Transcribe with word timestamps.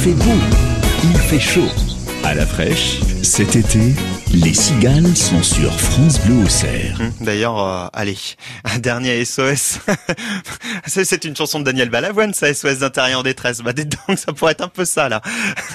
fait 0.00 0.14
beau, 0.14 0.40
il 1.04 1.18
fait 1.18 1.38
chaud. 1.38 1.68
À 2.24 2.34
la 2.34 2.46
fraîche, 2.46 3.00
cet 3.22 3.54
été, 3.54 3.94
les 4.32 4.54
cigales 4.54 5.16
sont 5.16 5.42
sur 5.42 5.72
France 5.80 6.20
Bleu 6.20 6.44
au 6.44 6.48
cerf. 6.48 7.00
Hum, 7.00 7.12
D'ailleurs, 7.20 7.58
euh, 7.58 7.86
allez, 7.92 8.16
un 8.64 8.78
dernier 8.78 9.24
SOS. 9.24 9.80
C'est 10.86 11.24
une 11.24 11.34
chanson 11.34 11.58
de 11.58 11.64
Daniel 11.64 11.90
Balavoine, 11.90 12.32
ça, 12.32 12.52
SOS 12.52 12.78
d'intérieur 12.78 13.20
en 13.20 13.22
détresse. 13.22 13.60
Bah, 13.60 13.72
dites 13.72 13.96
donc, 14.06 14.18
ça 14.18 14.32
pourrait 14.32 14.52
être 14.52 14.62
un 14.62 14.68
peu 14.68 14.84
ça, 14.84 15.08
là. 15.08 15.20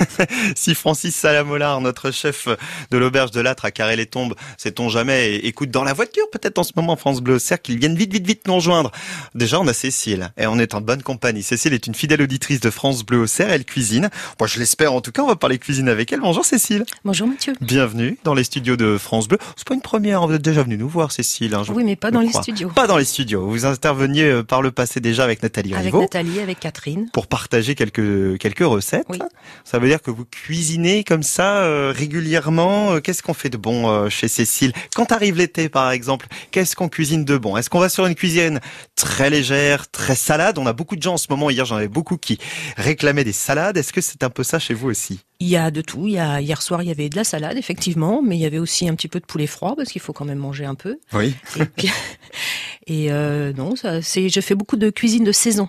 si 0.55 0.73
Francis 0.73 1.15
Salamolar, 1.15 1.81
notre 1.81 2.11
chef 2.11 2.47
de 2.91 2.97
l'auberge 2.97 3.31
de 3.31 3.41
Lâtre 3.41 3.65
à 3.65 3.71
Carré-les-Tombes, 3.71 4.35
sait-on 4.57 4.89
jamais, 4.89 5.35
et 5.35 5.47
écoute 5.47 5.71
dans 5.71 5.83
la 5.83 5.93
voiture, 5.93 6.25
peut-être 6.31 6.57
en 6.57 6.63
ce 6.63 6.71
moment, 6.75 6.95
France 6.95 7.21
Bleu 7.21 7.35
au 7.35 7.39
cerf, 7.39 7.61
qu'ils 7.61 7.77
viennent 7.77 7.95
vite, 7.95 8.13
vite, 8.13 8.25
vite 8.25 8.47
nous 8.47 8.55
rejoindre. 8.55 8.91
Déjà, 9.33 9.59
on 9.59 9.67
a 9.67 9.73
Cécile, 9.73 10.31
et 10.37 10.47
on 10.47 10.57
est 10.59 10.73
en 10.73 10.81
bonne 10.81 11.03
compagnie. 11.03 11.43
Cécile 11.43 11.73
est 11.73 11.87
une 11.87 11.95
fidèle 11.95 12.21
auditrice 12.21 12.61
de 12.61 12.69
France 12.69 13.03
Bleu 13.03 13.19
au 13.19 13.27
cerf, 13.27 13.49
elle 13.49 13.65
cuisine. 13.65 14.09
Moi, 14.39 14.47
je 14.47 14.59
l'espère, 14.59 14.93
en 14.93 15.01
tout 15.01 15.11
cas, 15.11 15.23
on 15.23 15.27
va 15.27 15.35
parler 15.35 15.57
cuisine 15.57 15.89
avec 15.89 16.13
elle. 16.13 16.21
Bonjour, 16.21 16.45
Cécile. 16.45 16.85
Bonjour 17.03 17.27
Mathieu. 17.27 17.53
Bienvenue 17.59 18.17
dans 18.23 18.33
les 18.33 18.44
studios 18.45 18.77
de 18.77 18.97
France 18.97 19.27
Bleu. 19.27 19.37
C'est 19.57 19.67
pas 19.67 19.73
une 19.75 19.81
première, 19.81 20.25
vous 20.25 20.33
êtes 20.33 20.41
déjà 20.41 20.63
venu 20.63 20.77
nous 20.77 20.87
voir, 20.87 21.11
Cécile. 21.11 21.53
hein, 21.53 21.63
je 21.65 21.71
Oui, 21.73 21.83
mais 21.83 21.95
pas 21.97 22.11
dans 22.11 22.21
les 22.21 22.31
studios. 22.31 22.69
Pas 22.69 22.87
dans 22.87 22.97
les 22.97 23.03
studios. 23.05 23.45
Vous 23.45 23.65
interveniez 23.65 24.23
euh, 24.23 24.43
par 24.43 24.61
le 24.61 24.71
passé 24.71 24.99
déjà 25.01 25.23
avec 25.25 25.43
Nathalie 25.43 25.73
Avec 25.73 25.85
Rivaud 25.85 26.01
Nathalie, 26.01 26.39
avec 26.39 26.59
Catherine. 26.59 27.09
pour 27.11 27.27
partager 27.27 27.75
quelques 27.75 28.37
quelques 28.39 28.59
recettes. 28.65 29.05
Oui. 29.09 29.19
Ça 29.65 29.79
veut 29.79 29.87
dire 29.89 30.01
que 30.01 30.11
vous 30.11 30.25
cuisinez 30.25 31.03
comme 31.03 31.23
ça 31.23 31.57
euh, 31.57 31.91
régulièrement. 31.95 32.93
Euh, 32.93 32.99
Qu'est-ce 33.01 33.21
qu'on 33.23 33.33
fait 33.33 33.49
de 33.49 33.57
bon 33.57 33.89
euh, 33.89 34.09
chez 34.09 34.27
Cécile? 34.27 34.73
Quand 34.95 35.11
arrive 35.11 35.37
l'été, 35.37 35.69
par 35.69 35.91
exemple, 35.91 36.27
qu'est-ce 36.51 36.75
qu'on 36.75 36.89
cuisine 36.89 37.25
de 37.25 37.37
bon? 37.37 37.57
Est-ce 37.57 37.69
qu'on 37.69 37.79
va 37.79 37.89
sur 37.89 38.05
une 38.05 38.15
cuisine 38.15 38.59
très 38.95 39.29
légère, 39.29 39.89
très 39.91 40.15
salade? 40.15 40.57
On 40.57 40.65
a 40.67 40.73
beaucoup 40.73 40.95
de 40.95 41.01
gens 41.01 41.13
en 41.13 41.17
ce 41.17 41.27
moment. 41.29 41.49
Hier, 41.49 41.65
j'en 41.65 41.75
avais 41.77 41.87
beaucoup 41.87 42.17
qui 42.17 42.37
réclamaient 42.77 43.23
des 43.23 43.33
salades. 43.33 43.77
Est-ce 43.77 43.91
que 43.93 44.01
c'est 44.01 44.23
un 44.23 44.29
peu 44.29 44.43
ça 44.43 44.59
chez 44.59 44.73
vous 44.73 44.89
aussi? 44.89 45.19
Il 45.39 45.47
y 45.47 45.57
a 45.57 45.69
de 45.69 45.81
tout. 45.81 46.07
Il 46.07 46.13
y 46.13 46.17
a, 46.19 46.39
hier 46.39 46.61
soir, 46.61 46.81
il 46.81 46.87
y 46.87 46.91
avait 46.91 47.09
de 47.09 47.15
la 47.15 47.23
salade, 47.25 47.57
effectivement, 47.57 48.21
mais 48.23 48.37
il 48.37 48.39
y 48.39 48.45
avait 48.45 48.57
aussi 48.59 48.87
un 48.87 48.95
petit 48.95 49.07
peu 49.09 49.19
de 49.19 49.25
poulet 49.25 49.47
froid 49.47 49.75
parce 49.75 49.89
qu'il 49.91 50.01
faut 50.01 50.13
quand 50.13 50.25
même 50.25 50.37
manger 50.37 50.65
un 50.65 50.75
peu. 50.75 50.97
Oui. 51.13 51.35
Et, 51.59 51.65
puis- 51.65 51.91
et 52.87 53.11
euh, 53.11 53.51
non, 53.53 53.75
ça, 53.75 54.01
c'est, 54.01 54.29
je 54.29 54.39
fais 54.41 54.55
beaucoup 54.55 54.77
de 54.77 54.89
cuisine 54.89 55.23
de 55.23 55.31
saison. 55.31 55.67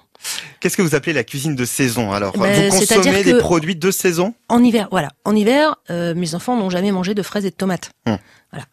Qu'est-ce 0.61 0.77
que 0.77 0.83
vous 0.83 0.95
appelez 0.95 1.13
la 1.13 1.25
cuisine 1.25 1.55
de 1.55 1.65
saison 1.65 2.13
Alors, 2.13 2.37
Ben, 2.37 2.71
vous 2.71 2.79
consommez 2.79 3.23
des 3.25 3.35
produits 3.39 3.77
de 3.77 3.91
saison? 3.91 4.35
En 4.49 4.63
hiver, 4.63 4.89
voilà. 4.91 5.11
En 5.25 5.35
hiver, 5.37 5.77
euh, 5.91 6.15
mes 6.15 6.35
enfants 6.35 6.57
n'ont 6.57 6.71
jamais 6.71 6.91
mangé 6.93 7.15
de 7.15 7.23
fraises 7.23 7.45
et 7.45 7.51
de 7.51 7.55
tomates. 7.57 7.91
Hum. 8.07 8.19
Voilà. 8.53 8.67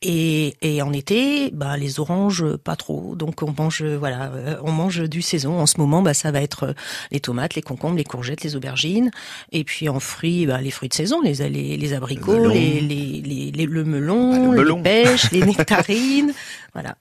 Et, 0.00 0.54
et 0.62 0.80
en 0.80 0.92
été, 0.92 1.50
bah, 1.50 1.76
les 1.76 1.98
oranges, 1.98 2.44
euh, 2.44 2.56
pas 2.56 2.76
trop. 2.76 3.16
Donc 3.16 3.42
on 3.42 3.52
mange, 3.58 3.82
euh, 3.82 3.96
voilà, 3.98 4.30
euh, 4.32 4.56
on 4.62 4.70
mange 4.70 5.02
du 5.08 5.22
saison. 5.22 5.58
En 5.58 5.66
ce 5.66 5.78
moment, 5.80 6.02
bah, 6.02 6.14
ça 6.14 6.30
va 6.30 6.40
être 6.40 6.72
les 7.10 7.18
tomates, 7.18 7.56
les 7.56 7.62
concombres, 7.62 7.96
les 7.96 8.04
courgettes, 8.04 8.44
les 8.44 8.54
aubergines. 8.54 9.10
Et 9.50 9.64
puis 9.64 9.88
en 9.88 9.98
fruits, 9.98 10.46
bah, 10.46 10.60
les 10.60 10.70
fruits 10.70 10.88
de 10.88 10.94
saison, 10.94 11.20
les 11.20 11.34
les, 11.50 11.76
les 11.76 11.92
abricots, 11.94 12.30
melon. 12.32 12.54
les, 12.54 12.80
les, 12.80 13.50
les, 13.52 13.66
le 13.66 13.84
melon, 13.84 14.32
Ah, 14.34 14.38
le 14.54 14.62
melon. 14.62 14.76
les 14.76 14.82
pêches, 14.84 15.32
les 15.32 15.44
nectarines. 15.46 16.32
Voilà. 16.74 16.94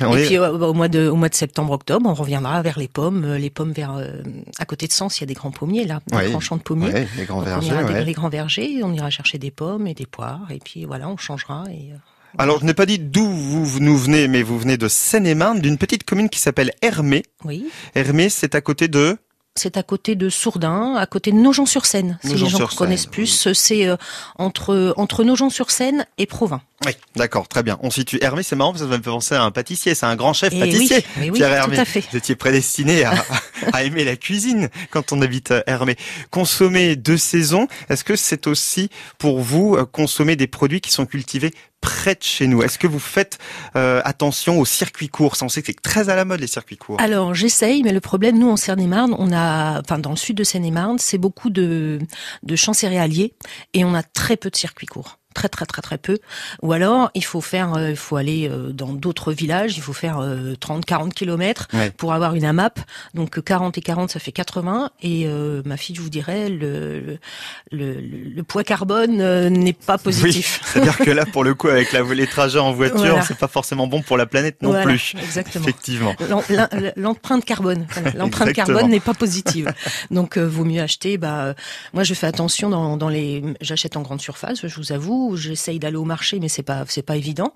On 0.00 0.16
et 0.16 0.22
est- 0.22 0.26
puis 0.28 0.38
au 0.38 0.72
mois 0.72 0.88
de 0.88 1.08
au 1.08 1.16
mois 1.16 1.28
de 1.28 1.34
septembre 1.34 1.74
octobre, 1.74 2.08
on 2.08 2.14
reviendra 2.14 2.62
vers 2.62 2.78
les 2.78 2.88
pommes, 2.88 3.34
les 3.34 3.50
pommes 3.50 3.72
vers 3.72 3.94
euh, 3.96 4.22
à 4.58 4.64
côté 4.64 4.86
de 4.86 4.92
Sens, 4.92 5.18
il 5.18 5.20
y 5.20 5.24
a 5.24 5.26
des 5.26 5.34
grands 5.34 5.50
pommiers 5.50 5.84
là, 5.84 6.00
des 6.06 6.16
Ouais. 6.16 6.30
grands 6.30 6.40
champs 6.40 6.56
de 6.56 6.62
pommiers. 6.62 6.90
Ouais, 6.90 7.06
les 7.18 7.26
grands 7.26 7.40
Donc, 7.40 7.48
vergers. 7.48 7.68
on 7.70 7.74
ira 7.74 7.84
ouais. 7.84 7.98
des, 7.98 8.04
les 8.06 8.12
grands 8.14 8.30
vergers, 8.30 8.80
on 8.82 8.94
ira 8.94 9.10
chercher 9.10 9.36
des 9.36 9.50
pommes 9.50 9.86
et 9.86 9.92
des 9.92 10.06
poires, 10.06 10.46
et 10.50 10.58
puis 10.64 10.86
voilà, 10.86 11.06
on 11.10 11.18
changera. 11.18 11.64
Et, 11.70 11.92
euh, 11.92 11.96
Alors, 12.38 12.60
je 12.60 12.64
n'ai 12.64 12.74
pas 12.74 12.86
dit 12.86 12.98
d'où 12.98 13.26
vous 13.26 13.80
nous 13.80 13.96
venez, 13.96 14.28
mais 14.28 14.42
vous 14.42 14.58
venez 14.58 14.76
de 14.76 14.88
Seine-et-Marne, 14.88 15.60
d'une 15.60 15.78
petite 15.78 16.04
commune 16.04 16.28
qui 16.28 16.40
s'appelle 16.40 16.72
Hermé. 16.80 17.24
oui, 17.44 17.66
Hermé, 17.94 18.28
c'est 18.28 18.54
à 18.54 18.60
côté 18.60 18.88
de... 18.88 19.18
c'est 19.54 19.76
à 19.76 19.82
côté 19.82 20.14
de 20.14 20.30
Sourdin, 20.30 20.94
à 20.96 21.06
côté 21.06 21.30
de 21.30 21.36
Nogent-sur-Seine. 21.36 22.18
Si 22.24 22.34
les 22.34 22.48
gens 22.48 22.66
connaissent 22.68 23.06
plus, 23.06 23.52
c'est 23.52 23.86
euh, 23.86 23.96
entre 24.36 24.94
entre 24.96 25.24
Nogent-sur-Seine 25.24 26.06
et 26.16 26.26
Provins. 26.26 26.62
Oui, 26.84 26.92
d'accord, 27.16 27.48
très 27.48 27.62
bien. 27.62 27.78
On 27.82 27.90
situe 27.90 28.18
Hermé, 28.22 28.42
c'est 28.42 28.56
marrant 28.56 28.72
parce 28.72 28.82
que 28.84 28.90
ça 28.90 28.96
me 28.98 29.02
fait 29.02 29.10
penser 29.10 29.34
à 29.34 29.42
un 29.42 29.50
pâtissier, 29.50 29.94
c'est 29.94 30.06
un 30.06 30.16
grand 30.16 30.32
chef 30.32 30.52
Et 30.52 30.58
pâtissier. 30.60 30.96
oui, 30.96 31.04
mais 31.18 31.30
oui, 31.30 31.38
Pierre 31.38 31.48
tout 31.50 31.70
Hermé. 31.70 31.78
à 31.78 31.84
fait. 31.84 32.04
Vous 32.10 32.16
étiez 32.16 32.34
prédestiné 32.34 33.04
à, 33.04 33.14
à 33.72 33.84
aimer 33.84 34.04
la 34.04 34.16
cuisine 34.16 34.68
quand 34.90 35.12
on 35.12 35.22
habite 35.22 35.50
à 35.52 35.62
Hermé. 35.66 35.96
Consommer 36.30 36.96
de 36.96 37.16
saison, 37.16 37.68
est-ce 37.88 38.04
que 38.04 38.16
c'est 38.16 38.46
aussi 38.46 38.90
pour 39.18 39.40
vous 39.40 39.76
euh, 39.76 39.84
consommer 39.84 40.36
des 40.36 40.46
produits 40.46 40.80
qui 40.80 40.90
sont 40.90 41.06
cultivés 41.06 41.52
près 41.80 42.14
de 42.14 42.22
chez 42.22 42.46
nous? 42.46 42.62
Est-ce 42.62 42.78
que 42.78 42.86
vous 42.86 42.98
faites 42.98 43.38
euh, 43.76 44.00
attention 44.04 44.58
aux 44.58 44.64
circuits 44.64 45.08
courts? 45.08 45.36
On 45.42 45.48
sait 45.48 45.60
que 45.62 45.66
c'est 45.68 45.80
très 45.82 46.08
à 46.08 46.16
la 46.16 46.24
mode 46.24 46.40
les 46.40 46.46
circuits 46.46 46.76
courts. 46.76 47.00
Alors 47.00 47.34
j'essaye, 47.34 47.82
mais 47.82 47.92
le 47.92 48.00
problème, 48.00 48.38
nous 48.38 48.50
en 48.50 48.56
Seine-et-Marne, 48.56 49.14
on 49.18 49.32
a, 49.32 49.80
enfin 49.80 49.98
dans 49.98 50.10
le 50.10 50.16
sud 50.16 50.36
de 50.36 50.44
Seine-et-Marne, 50.44 50.98
c'est 50.98 51.18
beaucoup 51.18 51.50
de 51.50 51.98
de 52.42 52.56
champs 52.56 52.72
céréaliers 52.72 53.34
et 53.74 53.84
on 53.84 53.94
a 53.94 54.02
très 54.02 54.36
peu 54.36 54.50
de 54.50 54.56
circuits 54.56 54.86
courts. 54.86 55.18
Très 55.34 55.48
très 55.48 55.66
très 55.66 55.82
très 55.82 55.98
peu. 55.98 56.18
Ou 56.62 56.72
alors 56.72 57.10
il 57.14 57.24
faut 57.24 57.40
faire, 57.40 57.74
euh, 57.74 57.90
il 57.90 57.96
faut 57.96 58.16
aller 58.16 58.48
euh, 58.50 58.70
dans 58.72 58.92
d'autres 58.92 59.32
villages, 59.32 59.76
il 59.76 59.82
faut 59.82 59.92
faire 59.92 60.18
euh, 60.20 60.54
30 60.58 60.84
40 60.84 61.14
kilomètres 61.14 61.68
Ouais. 61.72 61.90
pour 61.90 62.12
avoir 62.12 62.34
une 62.34 62.44
AMAP. 62.44 62.80
Donc 63.14 63.38
euh, 63.38 63.42
40 63.42 63.78
et 63.78 63.80
40 63.80 64.10
ça 64.10 64.20
fait 64.20 64.32
80 64.32 64.90
et 65.02 65.26
euh, 65.26 65.62
ma 65.64 65.76
fille 65.76 65.96
je 65.96 66.00
vous 66.02 66.10
dirais 66.10 66.48
le 66.48 67.18
le, 67.70 67.94
le, 67.94 68.00
le 68.34 68.42
poids 68.42 68.64
carbone 68.64 69.20
euh, 69.20 69.48
n'est 69.50 69.72
pas 69.72 69.98
positif. 69.98 70.60
Oui, 70.62 70.68
c'est-à-dire 70.72 70.98
que 70.98 71.10
là, 71.10 71.24
pour 71.26 71.44
le 71.44 71.54
coup, 71.54 71.68
avec 71.68 71.92
la, 71.92 72.02
les 72.02 72.26
trajets 72.26 72.58
en 72.58 72.72
voiture, 72.72 72.98
Voilà. 72.98 73.22
c'est 73.22 73.38
pas 73.38 73.48
forcément 73.48 73.86
bon 73.86 74.02
pour 74.02 74.16
la 74.16 74.26
planète 74.26 74.62
non 74.62 74.70
Voilà, 74.70 74.84
plus. 74.84 75.14
Exactement. 75.22 75.64
Effectivement. 75.64 76.14
L'em- 76.50 76.68
l'em- 76.72 76.92
L'empreinte 76.96 77.44
carbone, 77.44 77.86
l'empreinte 78.16 78.52
carbone 78.52 78.88
n'est 78.88 79.00
pas 79.00 79.14
positive. 79.14 79.72
Donc 80.10 80.36
euh, 80.36 80.46
vaut 80.46 80.64
mieux 80.64 80.80
acheter. 80.82 81.18
Bah, 81.18 81.44
euh, 81.44 81.54
moi 81.92 82.04
je 82.04 82.14
fais 82.14 82.26
attention 82.26 82.68
dans, 82.70 82.96
dans 82.96 83.08
les, 83.08 83.42
j'achète 83.60 83.96
en 83.96 84.02
grande 84.02 84.20
surface. 84.20 84.66
Je 84.66 84.74
vous 84.76 84.92
avoue, 84.92 85.21
j'essaye 85.36 85.78
d'aller 85.78 85.96
au 85.96 86.04
marché, 86.04 86.38
mais 86.40 86.48
c'est 86.48 86.62
pas 86.62 86.84
c'est 86.88 87.02
pas 87.02 87.16
évident. 87.16 87.52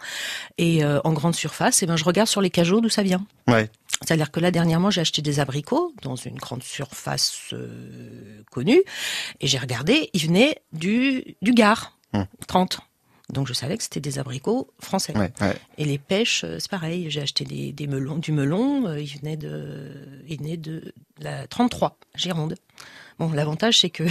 Et 0.58 0.84
euh, 0.84 1.00
en 1.04 1.12
grande 1.12 1.34
surface, 1.34 1.82
et 1.82 1.86
ben 1.86 1.96
je 1.96 2.04
regarde 2.04 2.28
sur 2.28 2.40
les 2.40 2.50
cajots 2.50 2.80
d'où 2.80 2.88
ça 2.88 3.02
vient. 3.02 3.24
Ouais. 3.48 3.70
C'est-à-dire 4.02 4.30
que 4.30 4.40
là 4.40 4.50
dernièrement 4.50 4.90
j'ai 4.90 5.00
acheté 5.00 5.22
des 5.22 5.40
abricots 5.40 5.92
dans 6.02 6.16
une 6.16 6.36
grande 6.36 6.62
surface 6.62 7.50
euh, 7.52 8.42
connue 8.50 8.82
et 9.40 9.46
j'ai 9.46 9.58
regardé, 9.58 10.10
ils 10.12 10.26
venaient 10.26 10.56
du 10.72 11.36
du 11.42 11.52
Gard, 11.52 11.92
Hum. 12.12 12.26
30. 12.46 12.78
Donc 13.32 13.48
je 13.48 13.52
savais 13.52 13.76
que 13.76 13.82
c'était 13.82 13.98
des 14.00 14.20
abricots 14.20 14.70
français. 14.78 15.12
Ouais, 15.18 15.32
ouais. 15.40 15.56
Et 15.78 15.84
les 15.84 15.98
pêches, 15.98 16.44
euh, 16.44 16.58
c'est 16.60 16.70
pareil. 16.70 17.10
J'ai 17.10 17.20
acheté 17.22 17.44
des, 17.44 17.72
des 17.72 17.88
melons, 17.88 18.18
du 18.18 18.30
melon. 18.30 18.94
il 18.96 19.18
venait 19.18 19.36
de, 19.36 19.90
il 20.28 20.38
venait 20.38 20.56
de 20.56 20.94
la 21.18 21.46
33, 21.48 21.98
Gironde. 22.14 22.54
Bon, 23.18 23.30
l'avantage 23.32 23.80
c'est 23.80 23.88
que 23.90 24.02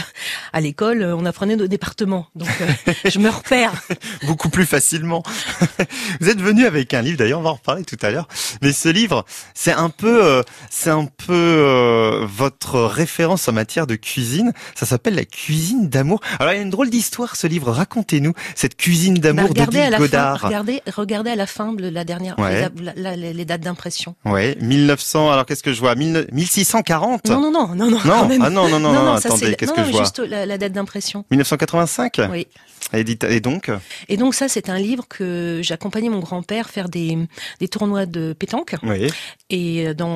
à 0.52 0.62
l'école, 0.62 1.04
euh, 1.04 1.16
on 1.16 1.26
apprenait 1.26 1.56
nos 1.56 1.68
départements, 1.68 2.26
donc 2.36 2.50
euh, 2.62 2.94
je 3.10 3.20
me 3.20 3.30
repère. 3.30 3.72
beaucoup 4.26 4.50
plus 4.50 4.66
facilement. 4.66 5.22
Vous 6.22 6.30
êtes 6.30 6.42
venu 6.42 6.66
avec 6.66 6.94
un 6.96 7.02
livre, 7.04 7.18
d'ailleurs, 7.18 7.40
on 7.40 7.44
va 7.44 7.52
en 7.52 7.56
reparler 7.56 7.84
tout 7.84 7.98
à 8.02 8.10
l'heure. 8.10 8.28
Mais 8.64 8.72
ce 8.74 8.90
livre, 8.90 9.24
c'est 9.54 9.74
un 9.74 9.90
peu, 9.90 10.24
euh, 10.26 10.42
c'est 10.72 10.90
un 10.90 11.06
peu 11.06 11.34
euh, 11.34 12.26
votre 12.28 12.80
référence 12.82 13.48
en 13.48 13.54
matière 13.54 13.86
de 13.86 13.96
cuisine. 13.96 14.54
Ça 14.74 14.86
s'appelle 14.88 15.16
La 15.16 15.26
cuisine 15.26 15.88
d'amour. 15.88 16.20
Alors, 16.40 16.54
il 16.54 16.58
y 16.58 16.60
a 16.60 16.64
une 16.64 16.70
drôle 16.72 16.90
d'histoire, 16.90 17.36
ce 17.36 17.46
livre. 17.48 17.72
Racontez-nous 17.72 18.34
cette 18.56 18.76
cuisine 18.76 19.16
Bah, 19.16 19.20
d'amour 19.22 19.50
regardez 19.50 19.82
à 19.82 19.90
d'Odile 19.90 19.92
la 19.92 19.98
fin, 19.98 20.04
Godard. 20.06 20.42
regardez, 20.42 20.82
regardez 20.96 21.30
à 21.32 21.36
la 21.36 21.46
fin 21.48 21.74
de 21.74 21.88
la 21.88 22.04
dernière, 22.06 22.40
Ouais. 22.40 22.70
les, 22.76 22.94
la- 22.96 23.16
la- 23.16 23.34
les 23.34 23.46
dates 23.46 23.62
d'impression. 23.62 24.16
Ouais, 24.26 24.58
1900. 24.62 25.30
Alors, 25.32 25.46
qu'est-ce 25.46 25.62
que 25.64 25.74
je 25.74 25.80
vois? 25.80 25.94
1000 25.96 26.28
1640. 26.32 27.26
Non, 27.30 27.40
non, 27.40 27.52
non, 27.52 27.68
non, 27.76 27.90
non. 27.92 28.00
Non, 28.06 28.30
ah 28.42 28.50
non, 28.50 28.68
non, 28.70 28.80
non, 28.80 28.94
non, 29.04 29.18
ça, 29.18 29.30
attendez, 29.30 29.56
qu'est-ce 29.56 29.72
non, 29.72 29.76
que 29.76 29.82
non, 29.82 29.88
je 29.88 29.92
vois 29.92 30.02
Juste 30.04 30.20
la, 30.20 30.46
la 30.46 30.58
date 30.58 30.72
d'impression. 30.74 31.26
1985. 31.32 32.22
Oui. 32.32 32.48
Et, 32.94 33.04
dit- 33.04 33.18
et 33.28 33.40
donc, 33.40 33.72
Et 34.10 34.16
donc 34.18 34.36
ça, 34.36 34.48
c'est 34.48 34.70
un 34.70 34.78
livre 34.78 35.08
que 35.08 35.60
j'accompagnais 35.64 36.10
mon 36.10 36.20
grand-père 36.20 36.70
faire 36.70 36.88
des, 36.88 37.18
des 37.60 37.68
tournois 37.68 38.06
de 38.06 38.34
pétanque. 38.34 38.76
oui, 38.84 39.08
et 39.50 39.88
euh, 39.88 39.94
dans 39.94 40.08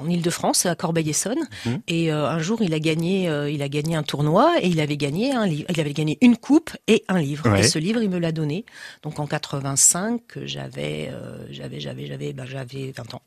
en 0.00 0.08
Île-de-France 0.08 0.66
à 0.66 0.74
Corbeil-Essonne 0.74 1.36
Mhm. 1.66 1.80
et 1.88 2.12
euh, 2.12 2.28
un 2.28 2.38
jour 2.38 2.62
il 2.62 2.72
a 2.74 2.78
gagné 2.78 3.28
euh, 3.28 3.50
il 3.50 3.62
a 3.62 3.68
gagné 3.68 3.94
un 3.96 4.02
tournoi 4.02 4.54
et 4.60 4.68
il 4.68 4.80
avait 4.80 4.96
gagné 4.96 5.32
un 5.32 5.46
livre 5.46 5.66
il 5.70 5.80
avait 5.80 5.92
gagné 5.92 6.18
une 6.20 6.36
coupe 6.36 6.70
et 6.86 7.02
un 7.08 7.18
livre 7.20 7.48
Ouais. 7.50 7.60
et 7.60 7.62
ce 7.62 7.78
livre 7.78 8.02
il 8.02 8.10
me 8.10 8.18
l'a 8.18 8.32
donné 8.32 8.64
donc 9.02 9.18
en 9.18 9.26
85 9.26 10.20
j'avais 10.44 11.08
euh, 11.12 11.38
j'avais 11.50 11.80
j'avais 11.80 12.06
j'avais 12.06 12.32
ben, 12.32 12.44
j'avais 12.46 12.92
20 12.96 13.14
ans 13.14 13.22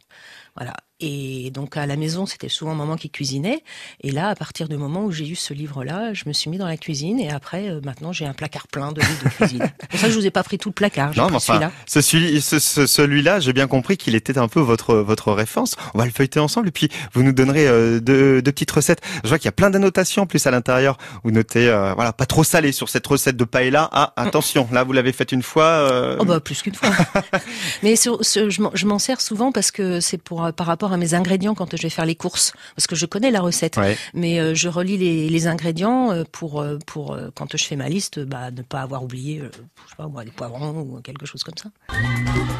voilà 0.59 0.75
et 1.01 1.49
donc 1.51 1.77
à 1.77 1.85
la 1.85 1.95
maison 1.95 2.25
c'était 2.25 2.49
souvent 2.49 2.75
maman 2.75 2.97
qui 2.97 3.09
cuisinait 3.09 3.63
et 4.01 4.11
là 4.11 4.27
à 4.27 4.35
partir 4.35 4.67
du 4.67 4.75
moment 4.75 5.05
où 5.05 5.11
j'ai 5.11 5.27
eu 5.27 5.35
ce 5.35 5.53
livre 5.53 5.85
là 5.85 6.13
je 6.13 6.25
me 6.27 6.33
suis 6.33 6.49
mis 6.49 6.57
dans 6.57 6.67
la 6.67 6.75
cuisine 6.75 7.21
et 7.21 7.31
après 7.31 7.69
euh, 7.69 7.79
maintenant 7.85 8.11
j'ai 8.11 8.25
un 8.25 8.33
placard 8.33 8.67
plein 8.67 8.91
de 8.91 9.01
livres 9.01 9.23
de 9.23 9.29
cuisine. 9.29 9.71
C'est 9.81 9.89
pour 9.89 9.99
ça 9.99 10.05
que 10.07 10.13
je 10.13 10.19
vous 10.19 10.25
ai 10.25 10.31
pas 10.31 10.43
pris 10.43 10.57
tout 10.57 10.69
le 10.69 10.73
placard. 10.73 11.11
Non, 11.15 11.29
mais 11.29 11.37
enfin, 11.37 11.71
ce, 11.87 12.01
celui-là, 12.01 13.39
j'ai 13.39 13.53
bien 13.53 13.67
compris 13.67 13.97
qu'il 13.97 14.15
était 14.15 14.37
un 14.37 14.47
peu 14.47 14.59
votre 14.59 14.95
votre 14.95 15.31
référence. 15.31 15.75
On 15.93 15.99
va 15.99 16.05
le 16.05 16.11
feuilleter 16.11 16.39
ensemble 16.39 16.67
et 16.67 16.71
puis 16.71 16.89
vous 17.13 17.23
nous 17.23 17.31
donnerez 17.31 17.67
euh, 17.67 17.99
deux, 17.99 18.41
petites 18.41 18.71
recettes. 18.71 19.01
Je 19.23 19.29
vois 19.29 19.37
qu'il 19.37 19.45
y 19.45 19.49
a 19.49 19.53
plein 19.53 19.69
d'annotations 19.69 20.23
en 20.23 20.27
plus 20.27 20.45
à 20.47 20.51
l'intérieur. 20.51 20.97
Vous 21.23 21.31
notez, 21.31 21.67
euh, 21.67 21.93
voilà, 21.93 22.13
pas 22.13 22.25
trop 22.25 22.43
salé 22.43 22.71
sur 22.71 22.89
cette 22.89 23.05
recette 23.07 23.37
de 23.37 23.45
paella. 23.45 23.89
Ah, 23.91 24.13
attention, 24.15 24.67
là 24.71 24.83
vous 24.83 24.93
l'avez 24.93 25.13
faite 25.13 25.31
une 25.31 25.43
fois. 25.43 25.65
Euh... 25.65 26.17
Oh 26.19 26.25
bah 26.25 26.39
plus 26.39 26.61
qu'une 26.61 26.75
fois. 26.75 26.89
mais 27.83 27.95
sur, 27.95 28.23
ce, 28.23 28.49
je 28.49 28.85
m'en 28.85 28.99
sers 28.99 29.21
souvent 29.21 29.51
parce 29.51 29.71
que 29.71 29.99
c'est 29.99 30.21
pour 30.21 30.48
par 30.51 30.67
rapport 30.67 30.93
à 30.93 30.97
mes 30.97 31.13
ingrédients 31.13 31.55
quand 31.55 31.75
je 31.75 31.81
vais 31.81 31.89
faire 31.89 32.05
les 32.05 32.15
courses, 32.15 32.53
parce 32.75 32.87
que 32.87 32.95
je 32.95 33.05
connais 33.05 33.31
la 33.31 33.41
recette, 33.41 33.79
mais 34.13 34.39
euh, 34.39 34.53
je 34.55 34.69
relis 34.69 34.97
les, 34.97 35.29
les 35.29 35.47
ingrédients 35.47 36.23
pour 36.31 36.63
pour 36.85 37.17
quand 37.35 37.55
je 37.55 37.63
fais 37.63 37.75
ma 37.75 37.89
liste, 37.89 38.19
bah 38.19 38.51
ne 38.51 38.61
pas 38.61 38.81
avoir 38.81 39.03
oublié, 39.03 39.39
je 39.39 39.89
sais 39.89 39.95
pas 39.97 40.07
moi, 40.07 40.23
des 40.23 40.31
poivrons 40.31 40.81
ou 40.81 41.01
quelque 41.01 41.25
chose 41.25 41.43
comme 41.43 41.57
ça. 41.57 41.69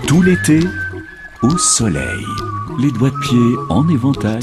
Tout 0.08 0.22
l'été, 0.22 0.60
au 1.42 1.58
soleil, 1.58 2.26
les 2.80 2.92
doigts 2.92 3.12
de 3.12 3.20
pied 3.20 3.56
en 3.70 3.88
éventail. 3.88 4.42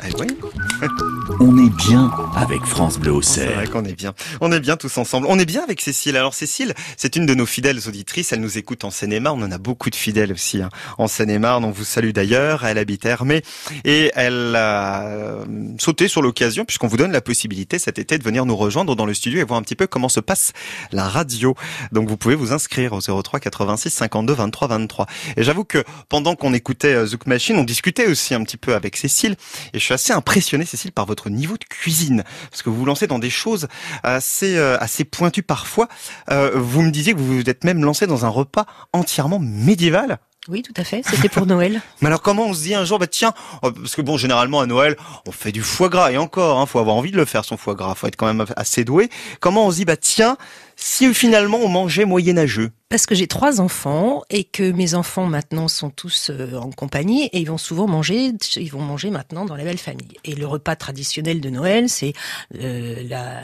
Ah. 0.00 0.86
On 1.40 1.56
est 1.58 1.70
bien 1.70 2.10
avec 2.34 2.64
France 2.64 2.98
Bleu 2.98 3.12
au 3.12 3.22
C'est 3.22 3.46
vrai 3.46 3.66
qu'on 3.66 3.84
est 3.84 3.94
bien. 3.94 4.14
On 4.40 4.50
est 4.50 4.60
bien 4.60 4.76
tous 4.76 4.96
ensemble. 4.98 5.26
On 5.28 5.38
est 5.38 5.44
bien 5.44 5.62
avec 5.62 5.80
Cécile. 5.80 6.16
Alors 6.16 6.34
Cécile, 6.34 6.74
c'est 6.96 7.16
une 7.16 7.26
de 7.26 7.34
nos 7.34 7.46
fidèles 7.46 7.78
auditrices. 7.86 8.32
Elle 8.32 8.40
nous 8.40 8.58
écoute 8.58 8.84
en 8.84 8.90
Seine-et-Marne. 8.90 9.42
On 9.42 9.46
en 9.46 9.52
a 9.52 9.58
beaucoup 9.58 9.90
de 9.90 9.94
fidèles 9.94 10.32
aussi 10.32 10.62
hein. 10.62 10.70
en 10.96 11.06
Seine-et-Marne. 11.06 11.64
On 11.64 11.70
vous 11.70 11.84
salue 11.84 12.10
d'ailleurs. 12.10 12.64
Elle 12.64 12.78
habite 12.78 13.04
Hermé 13.04 13.42
et 13.84 14.10
elle 14.14 14.56
a 14.56 15.02
euh, 15.02 15.44
sauté 15.78 16.08
sur 16.08 16.22
l'occasion 16.22 16.64
puisqu'on 16.64 16.88
vous 16.88 16.96
donne 16.96 17.12
la 17.12 17.20
possibilité 17.20 17.78
cet 17.78 17.98
été 17.98 18.18
de 18.18 18.24
venir 18.24 18.46
nous 18.46 18.56
rejoindre 18.56 18.96
dans 18.96 19.06
le 19.06 19.14
studio 19.14 19.40
et 19.40 19.44
voir 19.44 19.58
un 19.58 19.62
petit 19.62 19.76
peu 19.76 19.86
comment 19.86 20.08
se 20.08 20.20
passe 20.20 20.52
la 20.92 21.06
radio. 21.06 21.54
Donc 21.92 22.08
vous 22.08 22.16
pouvez 22.16 22.34
vous 22.34 22.52
inscrire 22.52 22.94
au 22.94 23.00
03 23.00 23.38
86 23.38 23.90
52 23.90 24.32
23 24.32 24.68
23. 24.68 25.06
Et 25.36 25.44
j'avoue 25.44 25.64
que 25.64 25.84
pendant 26.08 26.34
qu'on 26.38 26.54
écoutait 26.54 26.94
euh, 26.94 27.06
Zouk 27.06 27.26
Machine, 27.26 27.56
on 27.56 27.64
discutait 27.64 28.06
aussi 28.06 28.34
un 28.34 28.42
petit 28.42 28.56
peu 28.56 28.74
avec 28.74 28.96
Cécile. 28.96 29.36
Et 29.72 29.78
je 29.78 29.84
suis 29.84 29.94
assez 29.94 30.12
impressionné, 30.12 30.64
Cécile, 30.64 30.92
par 30.92 31.06
votre 31.06 31.28
niveau 31.28 31.56
de 31.56 31.64
cuisine. 31.64 32.24
Parce 32.50 32.62
que 32.62 32.70
vous 32.70 32.76
vous 32.76 32.84
lancez 32.86 33.06
dans 33.06 33.18
des 33.18 33.30
choses 33.30 33.68
assez, 34.02 34.56
euh, 34.56 34.78
assez 34.80 35.04
pointues 35.04 35.42
parfois. 35.42 35.88
Euh, 36.30 36.52
vous 36.54 36.82
me 36.82 36.90
disiez 36.90 37.12
que 37.12 37.18
vous 37.18 37.38
vous 37.38 37.50
êtes 37.50 37.64
même 37.64 37.84
lancé 37.84 38.06
dans 38.06 38.24
un 38.24 38.28
repas 38.28 38.66
entièrement 38.92 39.38
médiéval. 39.38 40.18
Oui, 40.48 40.62
tout 40.62 40.72
à 40.78 40.84
fait. 40.84 41.02
C'était 41.04 41.28
pour 41.28 41.44
Noël. 41.44 41.82
Mais 42.00 42.06
alors, 42.06 42.22
comment 42.22 42.46
on 42.46 42.54
se 42.54 42.62
dit 42.62 42.74
un 42.74 42.84
jour, 42.84 42.98
bah 42.98 43.06
tiens, 43.06 43.34
oh, 43.62 43.70
parce 43.70 43.94
que 43.94 44.00
bon, 44.00 44.16
généralement 44.16 44.60
à 44.60 44.66
Noël, 44.66 44.96
on 45.26 45.32
fait 45.32 45.52
du 45.52 45.62
foie 45.62 45.90
gras 45.90 46.10
et 46.10 46.16
encore, 46.16 46.58
hein, 46.58 46.64
faut 46.64 46.78
avoir 46.78 46.96
envie 46.96 47.10
de 47.10 47.18
le 47.18 47.26
faire 47.26 47.44
son 47.44 47.58
foie 47.58 47.74
gras, 47.74 47.94
faut 47.94 48.06
être 48.06 48.16
quand 48.16 48.26
même 48.26 48.46
assez 48.56 48.82
doué. 48.82 49.10
Comment 49.40 49.66
on 49.66 49.70
se 49.70 49.76
dit, 49.76 49.84
bah 49.84 49.98
tiens, 49.98 50.38
si 50.80 51.12
finalement 51.12 51.58
on 51.58 51.68
mangeait 51.68 52.04
moyenâgeux 52.04 52.70
Parce 52.88 53.04
que 53.04 53.16
j'ai 53.16 53.26
trois 53.26 53.60
enfants 53.60 54.22
et 54.30 54.44
que 54.44 54.70
mes 54.70 54.94
enfants 54.94 55.26
maintenant 55.26 55.66
sont 55.66 55.90
tous 55.90 56.30
euh, 56.30 56.54
en 56.56 56.70
compagnie 56.70 57.24
et 57.24 57.40
ils 57.40 57.48
vont 57.48 57.58
souvent 57.58 57.88
manger, 57.88 58.30
ils 58.54 58.70
vont 58.70 58.80
manger 58.80 59.10
maintenant 59.10 59.44
dans 59.44 59.56
la 59.56 59.64
belle 59.64 59.78
famille. 59.78 60.16
Et 60.24 60.36
le 60.36 60.46
repas 60.46 60.76
traditionnel 60.76 61.40
de 61.40 61.50
Noël, 61.50 61.88
c'est 61.88 62.12
euh, 62.60 63.02
la, 63.08 63.42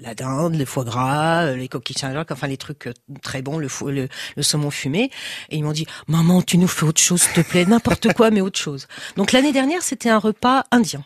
la 0.00 0.14
dinde, 0.16 0.56
le 0.56 0.64
foie 0.64 0.84
gras, 0.84 1.44
euh, 1.44 1.56
les 1.56 1.68
coquilles 1.68 1.96
Saint-Jacques, 1.96 2.32
enfin 2.32 2.48
les 2.48 2.56
trucs 2.56 2.88
très 3.22 3.40
bons, 3.40 3.58
le, 3.58 3.68
le, 3.86 4.08
le 4.36 4.42
saumon 4.42 4.72
fumé. 4.72 5.12
Et 5.50 5.58
ils 5.58 5.62
m'ont 5.62 5.72
dit, 5.72 5.86
maman, 6.08 6.42
tu 6.42 6.58
nous 6.58 6.68
fais 6.68 6.86
autre 6.86 7.00
chose, 7.00 7.22
s'il 7.22 7.44
te 7.44 7.48
plaît, 7.48 7.66
n'importe 7.66 8.12
quoi, 8.14 8.32
mais 8.32 8.40
autre 8.40 8.58
chose. 8.58 8.88
Donc 9.16 9.30
l'année 9.30 9.52
dernière, 9.52 9.82
c'était 9.82 10.10
un 10.10 10.18
repas 10.18 10.64
indien. 10.72 11.04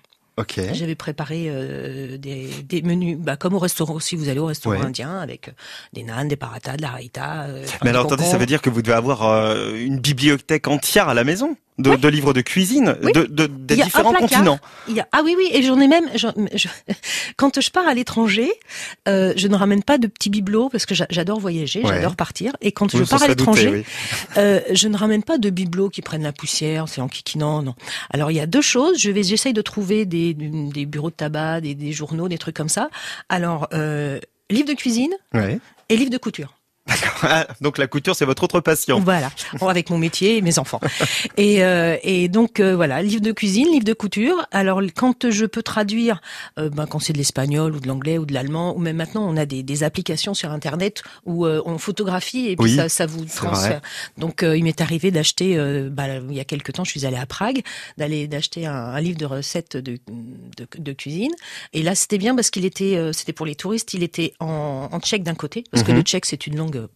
J'avais 0.73 0.95
préparé 0.95 1.47
euh, 1.49 2.17
des, 2.17 2.49
des, 2.65 2.83
menus, 2.83 3.19
bah, 3.19 3.37
comme 3.37 3.55
au 3.55 3.59
restaurant 3.59 3.95
aussi. 3.95 4.17
Vous 4.17 4.29
allez 4.29 4.41
au 4.41 4.47
restaurant 4.47 4.81
indien 4.81 5.19
avec 5.19 5.49
euh, 5.49 5.53
des 5.93 6.03
nanes, 6.03 6.29
des 6.29 6.37
paratas, 6.37 6.77
de 6.77 6.83
la 6.83 6.91
raïta. 6.91 7.43
Euh, 7.43 7.67
Mais 7.83 7.91
alors, 7.91 8.07
attendez, 8.07 8.25
ça 8.25 8.39
veut 8.39 8.47
dire 8.47 8.63
que 8.63 8.71
vous 8.71 8.83
devez 8.83 8.97
avoir 8.97 9.23
une 9.75 9.99
bibliothèque 9.99 10.69
entière 10.69 11.09
à 11.09 11.15
la 11.15 11.25
maison? 11.25 11.57
De, 11.79 11.97
de, 11.97 12.09
livres 12.09 12.33
de 12.33 12.41
cuisine 12.43 12.97
de, 13.03 13.25
de, 13.25 13.47
des 13.47 13.77
différents 13.77 14.13
continents. 14.13 14.59
Il 14.89 14.95
y 14.95 15.01
a, 15.01 15.09
ah 15.13 15.23
oui, 15.25 15.35
oui, 15.37 15.49
et 15.53 15.63
j'en 15.63 15.81
ai 15.81 15.89
même. 15.89 16.05
Je, 16.15 16.29
quand 17.37 17.61
je 17.61 17.71
pars 17.71 17.87
à 17.87 17.95
l'étranger, 17.95 18.53
euh, 19.09 19.33
je 19.37 19.49
ne 19.49 19.57
ramène 19.57 19.83
pas 19.83 19.99
de 19.99 20.07
petits 20.07 20.31
bibelots 20.31 20.69
parce 20.69 20.87
que 20.87 20.95
j'adore 20.95 21.41
voyager, 21.41 21.83
j'adore 21.85 22.17
partir. 22.17 22.55
Et 22.61 22.73
quand 22.73 22.91
je 22.91 23.05
pars 23.05 23.23
à 23.23 23.29
l'étranger, 23.29 23.85
euh, 24.37 24.61
je 24.71 24.89
ne 24.89 24.97
ramène 24.97 25.23
pas 25.23 25.39
de 25.39 25.51
bibelots 25.51 25.89
qui 25.89 26.03
prennent 26.03 26.23
la 26.23 26.33
poussière, 26.33 26.89
c'est 26.89 27.01
en 27.01 27.09
kikinant, 27.09 27.63
non. 27.63 27.75
Alors 28.11 28.31
il 28.31 28.37
y 28.37 28.41
a 28.41 28.47
deux 28.47 28.61
choses. 28.61 28.99
Je 28.99 29.11
vais, 29.11 29.23
j'essaye 29.23 29.53
de 29.53 29.63
trouver 29.63 30.05
des, 30.05 30.35
des 30.35 30.87
bureaux 30.87 31.11
de 31.11 31.15
tabac, 31.15 31.63
des, 31.63 31.75
des 31.75 31.93
journaux, 31.93 32.29
des 32.29 32.39
trucs 32.39 32.57
comme 32.57 32.69
ça. 32.69 32.91
Alors 33.29 33.69
euh, 33.73 34.21
livre 34.51 34.69
de 34.69 34.75
cuisine 34.75 35.13
et 35.89 35.97
livre 35.97 36.11
de 36.11 36.19
couture. 36.19 36.55
D'accord. 36.87 37.45
Donc 37.61 37.79
la 37.79 37.87
couture, 37.87 38.17
c'est 38.17 38.25
votre 38.25 38.43
autre 38.43 38.61
passion. 38.61 38.99
Voilà, 39.01 39.31
avec 39.61 39.89
mon 39.91 39.99
métier 39.99 40.39
et 40.39 40.43
mes 40.43 40.59
enfants. 40.59 40.81
Et, 41.37 41.63
euh, 41.65 41.97
et 42.03 42.29
donc 42.29 42.59
euh, 42.59 42.75
voilà, 42.75 43.03
livre 43.03 43.23
de 43.23 43.31
cuisine, 43.31 43.69
livre 43.71 43.85
de 43.85 43.93
couture. 43.93 44.47
Alors 44.51 44.81
quand 44.97 45.31
je 45.31 45.47
peux 45.47 45.63
traduire, 45.63 46.21
euh, 46.59 46.71
ben, 46.71 46.87
quand 46.87 46.99
c'est 46.99 47.13
de 47.13 47.19
l'espagnol 47.19 47.77
ou 47.77 47.81
de 47.81 47.87
l'anglais 47.87 48.19
ou 48.19 48.27
de 48.27 48.35
l'allemand, 48.35 48.77
ou 48.77 48.81
même 48.81 48.97
maintenant 48.97 49.29
on 49.29 49.37
a 49.37 49.47
des, 49.47 49.63
des 49.63 49.85
applications 49.85 50.35
sur 50.35 50.51
internet 50.51 51.03
où 51.25 51.47
on 51.47 51.79
photographie 51.79 52.49
et 52.49 52.57
puis 52.57 52.75
ça, 52.75 52.89
ça, 52.89 53.07
vous 53.07 53.25
transfère. 53.25 53.81
Donc 54.19 54.43
il 54.43 54.65
m'est 54.65 54.81
arrivé 54.81 55.11
d'acheter, 55.11 55.57
bah, 55.91 56.07
il 56.29 56.35
y 56.35 56.41
a 56.41 56.45
quelques 56.45 56.73
temps, 56.73 56.85
je 56.85 56.91
suis 56.91 57.07
allée 57.07 57.17
à 57.17 57.27
Prague, 57.27 57.63
d'aller 57.97 58.27
d'acheter 58.27 58.67
un, 58.67 58.75
un, 58.75 59.01
livre 59.01 59.19
de 59.19 59.27
recettes 59.27 59.77
de, 59.77 59.99
de, 60.57 60.67
de 60.77 60.93
cuisine. 60.93 61.33
Et 61.73 61.83
là 61.83 61.95
c'était 61.95 62.19
bien 62.19 62.35
parce 62.35 62.51
qu'il 62.51 62.65
était, 62.65 63.13
c'était 63.13 63.33
pour 63.33 63.47
les 63.47 63.55
touristes, 63.55 63.95
il 63.95 64.03
était 64.03 64.35
en, 64.41 64.89
en 64.91 65.01
tchèque 65.01 65.23
d'un 65.23 65.35
côté 65.35 65.65
parce 65.71 65.83
que 65.83 65.91
mhm. 65.91 65.99
le 65.99 66.03
tchèque 66.03 66.27
c'est 66.27 66.47
une 66.47 66.57
langue 66.57 66.63
langue 66.63 66.89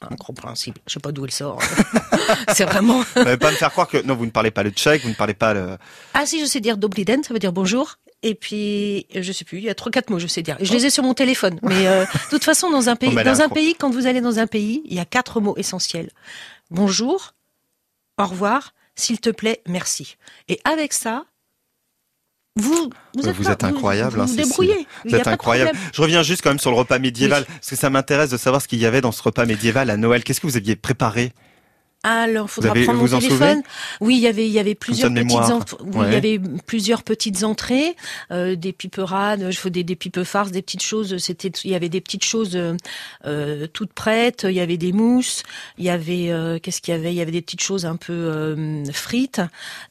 incompréhensible. 0.00 0.78
Je 0.86 0.94
sais 0.94 1.00
pas 1.00 1.12
d'où 1.12 1.24
elle 1.24 1.30
sort. 1.30 1.60
c'est 2.54 2.64
vraiment. 2.64 3.02
Vous 3.14 3.24
n'allez 3.24 3.36
pas 3.36 3.50
me 3.50 3.56
faire 3.56 3.70
croire 3.70 3.88
que 3.88 3.98
non, 4.02 4.14
vous 4.14 4.26
ne 4.26 4.30
parlez 4.30 4.50
pas 4.50 4.62
le 4.62 4.70
tchèque, 4.70 5.02
vous 5.02 5.08
ne 5.08 5.14
parlez 5.14 5.34
pas 5.34 5.54
le. 5.54 5.76
Ah 6.14 6.26
si, 6.26 6.40
je 6.40 6.46
sais 6.46 6.60
dire 6.60 6.76
dobriden, 6.76 7.22
ça 7.22 7.32
veut 7.32 7.40
dire 7.40 7.52
bonjour. 7.52 7.96
Et 8.24 8.34
puis, 8.34 9.06
je 9.14 9.30
sais 9.30 9.44
plus, 9.44 9.58
il 9.58 9.64
y 9.64 9.70
a 9.70 9.76
trois 9.76 9.92
quatre 9.92 10.10
mots, 10.10 10.18
je 10.18 10.26
sais 10.26 10.42
dire. 10.42 10.56
Je 10.60 10.72
les 10.72 10.86
ai 10.86 10.90
sur 10.90 11.04
mon 11.04 11.14
téléphone. 11.14 11.60
Mais 11.62 11.86
euh, 11.86 12.04
de 12.14 12.30
toute 12.30 12.42
façon, 12.42 12.68
dans 12.68 12.88
un 12.88 12.96
pays, 12.96 13.14
dans 13.14 13.40
un 13.40 13.48
pays, 13.48 13.76
quand 13.76 13.90
vous 13.90 14.06
allez 14.06 14.20
dans 14.20 14.40
un 14.40 14.48
pays, 14.48 14.82
il 14.86 14.94
y 14.94 14.98
a 14.98 15.04
quatre 15.04 15.40
mots 15.40 15.56
essentiels. 15.56 16.10
Bonjour, 16.70 17.34
au 18.18 18.26
revoir, 18.26 18.74
s'il 18.96 19.20
te 19.20 19.30
plaît, 19.30 19.62
merci. 19.68 20.16
Et 20.48 20.60
avec 20.64 20.92
ça, 20.92 21.26
vous, 22.58 22.90
vous, 23.14 23.28
êtes, 23.28 23.48
êtes 23.48 23.64
incroyable. 23.64 24.16
Vous, 24.16 24.22
hein, 24.22 24.26
vous, 24.26 24.36
débrouillez. 24.36 24.86
Vous 25.04 25.14
êtes 25.14 25.26
incroyable. 25.26 25.72
Je 25.92 26.02
reviens 26.02 26.22
juste 26.22 26.42
quand 26.42 26.50
même 26.50 26.58
sur 26.58 26.70
le 26.70 26.76
repas 26.76 26.98
médiéval, 26.98 27.44
parce 27.44 27.70
que 27.70 27.76
ça 27.76 27.90
m'intéresse 27.90 28.30
de 28.30 28.36
savoir 28.36 28.60
ce 28.60 28.68
qu'il 28.68 28.78
y 28.78 28.86
avait 28.86 29.00
dans 29.00 29.12
ce 29.12 29.22
repas 29.22 29.46
médiéval 29.46 29.90
à 29.90 29.96
Noël. 29.96 30.24
Qu'est-ce 30.24 30.40
que 30.40 30.46
vous 30.46 30.56
aviez 30.56 30.76
préparé? 30.76 31.32
Alors, 32.04 32.48
faudra 32.48 32.74
prendre 32.74 32.94
mon 32.94 33.18
téléphone. 33.18 33.62
Oui, 34.00 34.16
il 34.16 34.20
y 34.20 34.28
avait, 34.28 34.46
il 34.46 34.52
y 34.52 34.60
avait 34.60 34.76
plusieurs 34.76 35.12
petites, 35.12 35.76
oui, 35.80 36.06
il 36.06 36.12
y 36.12 36.16
avait 36.16 36.40
plusieurs 36.64 37.02
petites 37.02 37.42
entrées, 37.42 37.96
euh, 38.30 38.54
des 38.54 38.72
piperades, 38.72 39.50
je 39.50 39.68
des, 39.68 39.82
des 39.82 39.96
pipes 39.96 40.22
farces, 40.22 40.52
des 40.52 40.62
petites 40.62 40.82
choses. 40.82 41.18
C'était, 41.18 41.48
il 41.64 41.70
y 41.70 41.74
avait 41.74 41.88
des 41.88 42.00
petites 42.00 42.24
choses 42.24 42.56
euh, 43.26 43.66
toutes 43.72 43.92
prêtes. 43.92 44.46
Il 44.48 44.54
y 44.54 44.60
avait 44.60 44.76
des 44.76 44.92
mousses. 44.92 45.42
Il 45.76 45.84
y 45.84 45.90
avait, 45.90 46.30
euh, 46.30 46.58
qu'est-ce 46.60 46.80
qu'il 46.80 46.94
y 46.94 46.96
avait? 46.96 47.12
Il 47.12 47.16
y 47.16 47.20
avait 47.20 47.32
des 47.32 47.42
petites 47.42 47.62
choses 47.62 47.84
un 47.84 47.96
peu 47.96 48.12
euh, 48.12 48.84
frites. 48.92 49.40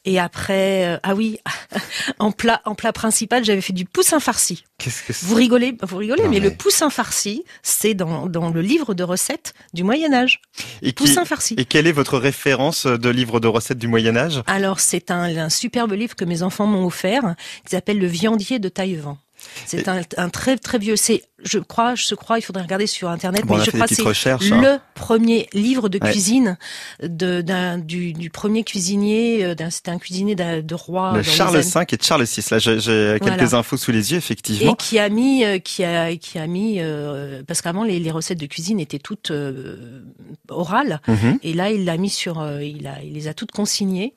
Et 0.04 0.18
après, 0.18 0.86
euh, 0.86 0.98
ah 1.02 1.14
oui, 1.14 1.38
en 2.18 2.32
plat, 2.32 2.62
en 2.64 2.74
plat 2.74 2.92
principal, 2.92 3.44
j'avais 3.44 3.60
fait 3.60 3.72
du 3.72 3.84
poussin 3.84 4.20
farci. 4.20 4.64
Qu'est-ce 4.78 5.02
que 5.02 5.26
Vous 5.26 5.34
rigolez, 5.34 5.76
vous 5.82 5.96
rigolez, 5.96 6.28
mais, 6.28 6.38
le 6.38 6.54
poussin 6.54 6.88
farci, 6.88 7.44
c'est 7.64 7.94
dans, 7.94 8.26
dans 8.26 8.50
le 8.50 8.60
livre 8.60 8.94
de 8.94 9.02
recettes 9.02 9.52
du 9.74 9.82
Moyen 9.82 10.12
Âge. 10.14 10.40
Et 10.82 10.92
poussin 10.92 11.24
farci. 11.24 11.56
Et 11.58 11.64
quel 11.64 11.88
est 11.88 11.92
votre 11.92 12.16
référence 12.16 12.86
de 12.86 13.08
livre 13.08 13.40
de 13.40 13.48
recettes 13.48 13.78
du 13.78 13.88
Moyen 13.88 14.16
Âge? 14.16 14.40
Alors 14.46 14.78
c'est 14.78 15.10
un, 15.10 15.36
un, 15.36 15.48
superbe 15.48 15.92
livre 15.92 16.14
que 16.14 16.24
mes 16.24 16.44
enfants 16.44 16.66
m'ont 16.66 16.86
offert, 16.86 17.34
qui 17.64 17.70
s'appelle 17.70 17.98
Le 17.98 18.06
viandier 18.06 18.60
de 18.60 18.68
Taillevent. 18.68 19.18
C'est 19.66 19.88
un, 19.88 20.02
un, 20.16 20.28
très 20.28 20.56
très 20.56 20.78
vieux. 20.78 20.96
C'est, 20.96 21.22
je 21.42 21.58
crois, 21.58 21.94
je 21.94 22.14
crois, 22.14 22.38
il 22.38 22.42
faudrait 22.42 22.62
regarder 22.62 22.86
sur 22.86 23.08
internet, 23.08 23.44
mais 23.48 23.64
je 23.64 23.70
crois 23.70 23.86
que 23.86 23.94
c'est 23.94 24.30
hein. 24.30 24.38
le 24.60 24.78
premier 24.94 25.48
livre 25.52 25.88
de 25.88 25.98
cuisine 25.98 26.58
de, 27.02 27.42
du, 27.78 28.12
du, 28.12 28.30
premier 28.30 28.64
cuisinier. 28.64 29.44
Euh, 29.44 29.54
c'était 29.70 29.90
un 29.90 29.98
cuisinier 29.98 30.34
de 30.34 30.74
roi. 30.74 31.12
De 31.14 31.22
Charles 31.22 31.58
V 31.58 31.80
et 31.90 31.96
de 31.96 32.02
Charles 32.02 32.24
VI. 32.24 32.44
Là, 32.50 32.58
j'ai, 32.58 33.18
quelques 33.20 33.54
infos 33.54 33.76
sous 33.76 33.92
les 33.92 34.12
yeux, 34.12 34.18
effectivement. 34.18 34.72
Et 34.72 34.76
qui 34.76 34.98
a 34.98 35.08
mis, 35.08 35.44
euh, 35.44 35.58
qui 35.58 35.84
a, 35.84 36.16
qui 36.16 36.38
a 36.38 36.46
mis, 36.46 36.76
euh, 36.78 37.42
parce 37.46 37.62
qu'avant 37.62 37.84
les, 37.84 37.98
les, 37.98 38.10
recettes 38.10 38.40
de 38.40 38.46
cuisine 38.46 38.80
étaient 38.80 38.98
toutes 38.98 39.30
euh, 39.30 40.02
orales, 40.48 41.00
mm-hmm. 41.08 41.38
et 41.42 41.52
là 41.52 41.70
il 41.70 41.84
l'a 41.84 41.96
mis 41.96 42.10
sur, 42.10 42.44
il 42.60 42.86
a, 42.86 43.02
il 43.02 43.14
les 43.14 43.28
a 43.28 43.34
toutes 43.34 43.52
consignées. 43.52 44.14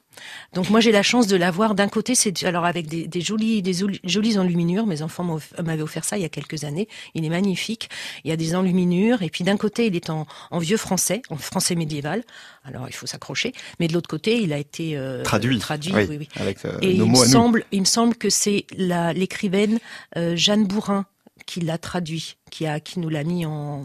Donc 0.54 0.70
moi 0.70 0.80
j'ai 0.80 0.92
la 0.92 1.04
chance 1.04 1.28
de 1.28 1.36
l'avoir 1.36 1.76
d'un 1.76 1.88
côté, 1.88 2.16
c'est 2.16 2.44
alors 2.44 2.66
avec 2.66 2.88
des, 2.88 3.08
des 3.08 3.22
jolies 3.22 3.62
des 3.62 3.74
jolies 4.04 4.38
enluminures. 4.38 4.86
Mes 4.86 5.02
enfants 5.02 5.40
m'avaient 5.64 5.82
offert 5.82 6.04
ça 6.04 6.18
il 6.18 6.22
y 6.22 6.26
a 6.26 6.30
quelques 6.30 6.64
années. 6.64 6.88
Il 7.16 7.26
est 7.26 7.30
magnifique. 7.30 7.90
Il 8.24 8.30
y 8.30 8.34
a 8.34 8.38
des 8.38 8.56
enluminures 8.56 9.22
et 9.22 9.30
puis 9.30 9.44
d'un 9.44 9.58
côté 9.58 9.88
il 9.88 9.96
est 9.96 10.10
en, 10.10 10.28
en, 10.52 10.60
vieux 10.60 10.78
français, 10.78 11.22
en 11.30 11.38
français 11.38 11.76
médiéval. 11.76 12.24
Alors 12.64 12.88
il 12.88 12.94
faut 12.94 13.08
s'accrocher. 13.08 13.54
Mais 13.80 13.88
de 13.88 13.94
l'autre 13.94 14.10
côté 14.10 14.42
il 14.42 14.54
a 14.54 14.58
été 14.58 14.98
euh, 14.98 15.24
traduit. 15.24 15.60
Traduit, 15.60 15.94
oui, 15.94 16.18
oui. 16.20 16.30
Avec, 16.36 16.64
euh, 16.66 16.78
et 16.82 16.92
il 16.92 17.06
me 17.06 17.16
semble, 17.16 17.66
il 17.72 17.82
me 17.82 17.86
semble 17.86 18.16
que 18.16 18.30
c'est 18.30 18.66
l'écrivaine 18.78 19.80
euh, 20.18 20.36
Jeanne 20.36 20.66
Bourrin 20.66 21.06
qui 21.46 21.60
l'a 21.62 21.78
traduit, 21.78 22.36
qui 22.50 22.66
a, 22.68 22.80
qui 22.80 23.00
nous 23.00 23.10
l'a 23.10 23.24
mis 23.24 23.46
en, 23.46 23.84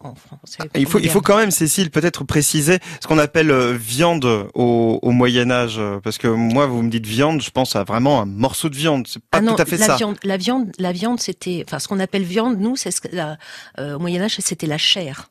en 0.00 0.14
français. 0.14 0.58
Il 0.74 0.86
faut, 0.86 0.98
il 0.98 1.10
faut 1.10 1.20
quand 1.20 1.36
même, 1.36 1.50
Cécile, 1.50 1.90
peut-être 1.90 2.24
préciser 2.24 2.78
ce 3.00 3.06
qu'on 3.06 3.18
appelle 3.18 3.50
euh, 3.50 3.72
viande 3.76 4.24
au, 4.54 4.98
au 5.02 5.10
Moyen 5.10 5.50
Âge, 5.50 5.76
euh, 5.78 6.00
parce 6.00 6.18
que 6.18 6.28
moi, 6.28 6.66
vous 6.66 6.82
me 6.82 6.90
dites 6.90 7.06
viande, 7.06 7.40
je 7.42 7.50
pense 7.50 7.76
à 7.76 7.84
vraiment 7.84 8.20
un 8.22 8.26
morceau 8.26 8.68
de 8.68 8.76
viande. 8.76 9.06
C'est 9.06 9.20
pas 9.22 9.38
Ah 9.38 9.40
non, 9.40 9.54
tout 9.54 9.62
à 9.62 9.64
fait 9.64 9.76
la 9.76 9.86
ça. 9.86 9.96
viande, 9.96 10.16
la 10.24 10.36
viande, 10.36 10.70
la 10.78 10.92
viande, 10.92 11.20
c'était, 11.20 11.64
enfin, 11.66 11.78
ce 11.78 11.88
qu'on 11.88 12.00
appelle 12.00 12.24
viande, 12.24 12.58
nous, 12.58 12.76
c'est 12.76 12.90
ce 12.90 13.00
que, 13.00 13.08
la- 13.14 13.36
euh, 13.78 13.96
au 13.96 13.98
Moyen 13.98 14.22
Âge, 14.22 14.36
c'était 14.40 14.66
la 14.66 14.78
chair. 14.78 15.30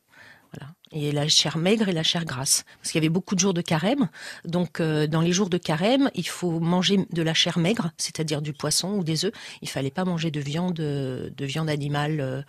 Et 0.93 1.11
la 1.11 1.27
chair 1.27 1.57
maigre 1.57 1.89
et 1.89 1.91
la 1.91 2.03
chair 2.03 2.23
grasse. 2.23 2.65
Parce 2.79 2.91
qu'il 2.91 2.99
y 2.99 3.03
avait 3.03 3.09
beaucoup 3.09 3.33
de 3.35 3.39
jours 3.39 3.53
de 3.53 3.61
carême. 3.61 4.09
Donc, 4.45 4.79
euh, 4.79 5.07
dans 5.07 5.21
les 5.21 5.31
jours 5.31 5.49
de 5.49 5.57
carême, 5.57 6.11
il 6.13 6.27
faut 6.27 6.59
manger 6.59 7.05
de 7.11 7.21
la 7.23 7.33
chair 7.33 7.57
maigre, 7.57 7.91
c'est-à-dire 7.97 8.41
du 8.41 8.53
poisson 8.53 8.93
ou 8.93 9.03
des 9.03 9.25
œufs. 9.25 9.33
Il 9.61 9.69
fallait 9.69 9.91
pas 9.91 10.05
manger 10.05 10.29
de 10.29 10.39
viande, 10.39 10.79
euh, 10.79 11.29
de 11.35 11.45
viande 11.45 11.69
animale, 11.69 12.45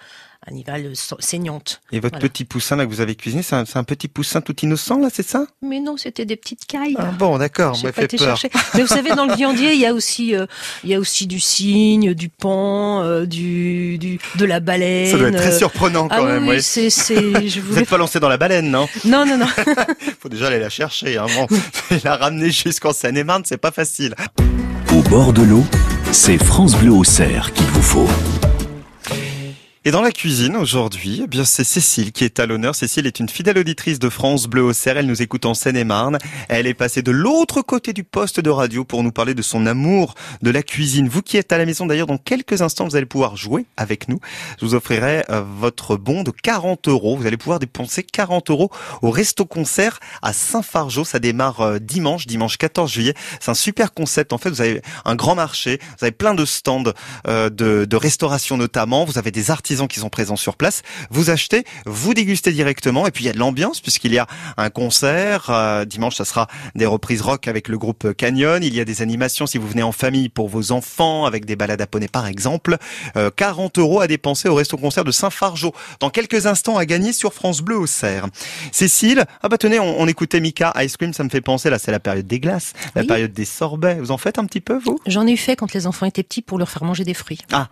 animale 0.46 0.90
sa- 0.94 1.16
saignante. 1.18 1.80
Et 1.92 2.00
votre 2.00 2.16
Voilà. 2.16 2.28
petit 2.28 2.44
poussin 2.44 2.76
là 2.76 2.84
que 2.86 2.90
vous 2.90 3.00
avez 3.00 3.14
cuisiné, 3.14 3.42
c'est 3.42 3.56
un, 3.56 3.64
c'est 3.64 3.78
un 3.78 3.84
petit 3.84 4.08
poussin 4.08 4.40
tout 4.40 4.54
innocent 4.62 4.98
là, 4.98 5.08
c'est 5.12 5.26
ça? 5.26 5.46
Mais 5.62 5.80
non, 5.80 5.96
c'était 5.96 6.24
des 6.26 6.36
petites 6.36 6.66
cailles. 6.66 6.96
ah, 6.98 7.12
Bon, 7.18 7.38
d'accord, 7.38 7.74
J'ai 7.74 7.86
m'a 7.88 7.92
pas 7.92 8.00
fait 8.02 8.04
été 8.06 8.16
peur. 8.18 8.36
chercher. 8.36 8.50
Mais 8.74 8.82
vous 8.82 8.88
savez, 8.88 9.10
dans 9.14 9.24
le 9.26 9.34
viandier, 9.36 9.72
il 9.72 9.80
y 9.80 9.86
a 9.86 9.94
aussi, 9.94 10.34
euh, 10.34 10.46
il 10.84 10.90
y 10.90 10.94
a 10.94 10.98
aussi 10.98 11.26
du 11.26 11.40
cygne, 11.40 12.14
du 12.14 12.28
pan, 12.28 13.02
euh, 13.02 13.24
du, 13.26 13.98
du, 13.98 14.18
de 14.36 14.44
la 14.44 14.60
baleine. 14.60 15.10
Ça 15.10 15.18
doit 15.18 15.28
être 15.28 15.36
très 15.36 15.54
euh, 15.54 15.58
surprenant 15.58 16.08
quand 16.08 16.16
Ah 16.18 16.32
même. 16.34 16.48
oui, 16.48 16.56
oui. 16.56 16.62
c'est, 16.62 16.90
c'est, 16.90 17.14
je 17.48 17.60
Vous 17.60 17.74
n'êtes 17.76 17.88
pas 17.88 17.96
lancé 17.98 18.20
dans 18.20 18.28
la 18.28 18.36
baleine, 18.36 18.70
non? 18.70 18.86
Non, 19.04 19.24
non, 19.26 19.38
non. 19.38 19.46
Faut 20.20 20.28
déjà 20.28 20.48
aller 20.48 20.58
la 20.58 20.68
chercher. 20.70 21.16
Hein. 21.18 21.26
Bon, 21.34 21.46
la 22.04 22.16
ramener 22.16 22.50
jusqu'en 22.50 22.92
Seine-et-Marne, 22.92 23.42
c'est 23.46 23.56
pas 23.58 23.70
facile. 23.72 24.14
Au 24.92 25.00
bord 25.08 25.32
de 25.32 25.42
l'eau, 25.42 25.64
c'est 26.12 26.38
France 26.38 26.76
Bleu 26.76 26.92
au 26.92 27.04
cerf 27.04 27.52
qu'il 27.52 27.66
vous 27.66 27.82
faut. 27.82 28.08
Et 29.86 29.90
dans 29.90 30.00
la 30.00 30.12
cuisine 30.12 30.56
aujourd'hui, 30.56 31.20
eh 31.24 31.26
bien 31.26 31.44
c'est 31.44 31.62
Cécile 31.62 32.10
qui 32.10 32.24
est 32.24 32.40
à 32.40 32.46
l'honneur. 32.46 32.74
Cécile 32.74 33.06
est 33.06 33.20
une 33.20 33.28
fidèle 33.28 33.58
auditrice 33.58 33.98
de 33.98 34.08
France 34.08 34.46
Bleu 34.46 34.62
au 34.62 34.72
Cerf. 34.72 34.96
Elle 34.96 35.06
nous 35.06 35.20
écoute 35.20 35.44
en 35.44 35.52
Seine-et-Marne. 35.52 36.16
Elle 36.48 36.66
est 36.66 36.72
passée 36.72 37.02
de 37.02 37.10
l'autre 37.10 37.60
côté 37.60 37.92
du 37.92 38.02
poste 38.02 38.40
de 38.40 38.48
radio 38.48 38.86
pour 38.86 39.02
nous 39.02 39.12
parler 39.12 39.34
de 39.34 39.42
son 39.42 39.66
amour 39.66 40.14
de 40.40 40.50
la 40.50 40.62
cuisine. 40.62 41.06
Vous 41.06 41.20
qui 41.20 41.36
êtes 41.36 41.52
à 41.52 41.58
la 41.58 41.66
maison 41.66 41.84
d'ailleurs, 41.84 42.06
dans 42.06 42.16
quelques 42.16 42.62
instants, 42.62 42.88
vous 42.88 42.96
allez 42.96 43.04
pouvoir 43.04 43.36
jouer 43.36 43.66
avec 43.76 44.08
nous. 44.08 44.20
Je 44.58 44.64
vous 44.64 44.74
offrirai 44.74 45.22
euh, 45.28 45.42
votre 45.42 45.98
bon 45.98 46.22
de 46.22 46.30
40 46.30 46.88
euros. 46.88 47.18
Vous 47.18 47.26
allez 47.26 47.36
pouvoir 47.36 47.58
dépenser 47.58 48.04
40 48.04 48.48
euros 48.48 48.70
au 49.02 49.10
Resto 49.10 49.44
Concert 49.44 50.00
à 50.22 50.32
Saint-Fargeau. 50.32 51.04
Ça 51.04 51.18
démarre 51.18 51.60
euh, 51.60 51.78
dimanche, 51.78 52.26
dimanche 52.26 52.56
14 52.56 52.90
juillet. 52.90 53.12
C'est 53.38 53.50
un 53.50 53.54
super 53.54 53.92
concept. 53.92 54.32
En 54.32 54.38
fait, 54.38 54.48
vous 54.48 54.62
avez 54.62 54.80
un 55.04 55.14
grand 55.14 55.34
marché, 55.34 55.78
vous 55.98 56.06
avez 56.06 56.12
plein 56.12 56.32
de 56.32 56.46
stands 56.46 56.84
euh, 57.28 57.50
de, 57.50 57.84
de 57.84 57.96
restauration 57.96 58.56
notamment. 58.56 59.04
Vous 59.04 59.18
avez 59.18 59.30
des 59.30 59.50
artisans 59.50 59.73
qui 59.74 60.00
sont 60.00 60.08
présents 60.08 60.36
sur 60.36 60.56
place. 60.56 60.82
Vous 61.10 61.30
achetez, 61.30 61.64
vous 61.86 62.14
dégustez 62.14 62.52
directement. 62.52 63.06
Et 63.06 63.10
puis 63.10 63.24
il 63.24 63.26
y 63.26 63.30
a 63.30 63.32
de 63.32 63.38
l'ambiance 63.38 63.80
puisqu'il 63.80 64.12
y 64.14 64.18
a 64.18 64.26
un 64.56 64.70
concert. 64.70 65.46
Euh, 65.50 65.84
dimanche, 65.84 66.14
ça 66.16 66.24
sera 66.24 66.46
des 66.74 66.86
reprises 66.86 67.20
rock 67.22 67.48
avec 67.48 67.68
le 67.68 67.76
groupe 67.78 68.12
Canyon. 68.14 68.62
Il 68.62 68.74
y 68.74 68.80
a 68.80 68.84
des 68.84 69.02
animations 69.02 69.46
si 69.46 69.58
vous 69.58 69.68
venez 69.68 69.82
en 69.82 69.92
famille 69.92 70.28
pour 70.28 70.48
vos 70.48 70.72
enfants 70.72 71.24
avec 71.26 71.44
des 71.44 71.56
balades 71.56 71.80
à 71.80 71.86
poney 71.86 72.08
par 72.08 72.26
exemple. 72.26 72.76
Euh, 73.16 73.30
40 73.34 73.78
euros 73.78 74.00
à 74.00 74.06
dépenser 74.06 74.48
au 74.48 74.54
resto 74.54 74.76
concert 74.76 75.04
de 75.04 75.10
Saint-Fargeau. 75.12 75.72
Dans 76.00 76.10
quelques 76.10 76.46
instants 76.46 76.76
à 76.78 76.86
gagner 76.86 77.12
sur 77.12 77.34
France 77.34 77.60
Bleu 77.60 77.76
au 77.78 77.86
Cerf. 77.86 78.26
Cécile, 78.72 79.24
ah 79.42 79.48
bah 79.48 79.58
tenez, 79.58 79.78
on, 79.78 80.00
on 80.00 80.06
écoutait 80.06 80.40
Mika 80.40 80.72
Ice 80.82 80.96
Cream, 80.96 81.12
ça 81.12 81.24
me 81.24 81.28
fait 81.28 81.40
penser 81.40 81.70
là, 81.70 81.78
c'est 81.78 81.90
la 81.90 82.00
période 82.00 82.26
des 82.26 82.40
glaces, 82.40 82.72
la 82.94 83.02
Oui. 83.02 83.06
période 83.06 83.32
des 83.32 83.44
sorbets. 83.44 83.94
Vous 83.94 84.10
en 84.10 84.18
faites 84.18 84.38
un 84.38 84.44
petit 84.46 84.60
peu 84.60 84.78
vous? 84.78 84.98
J'en 85.06 85.26
ai 85.26 85.36
fait 85.36 85.56
quand 85.56 85.72
les 85.74 85.86
enfants 85.86 86.06
étaient 86.06 86.22
petits 86.22 86.42
pour 86.42 86.58
leur 86.58 86.68
faire 86.70 86.84
manger 86.84 87.04
des 87.04 87.14
fruits. 87.14 87.40
Ah. 87.52 87.68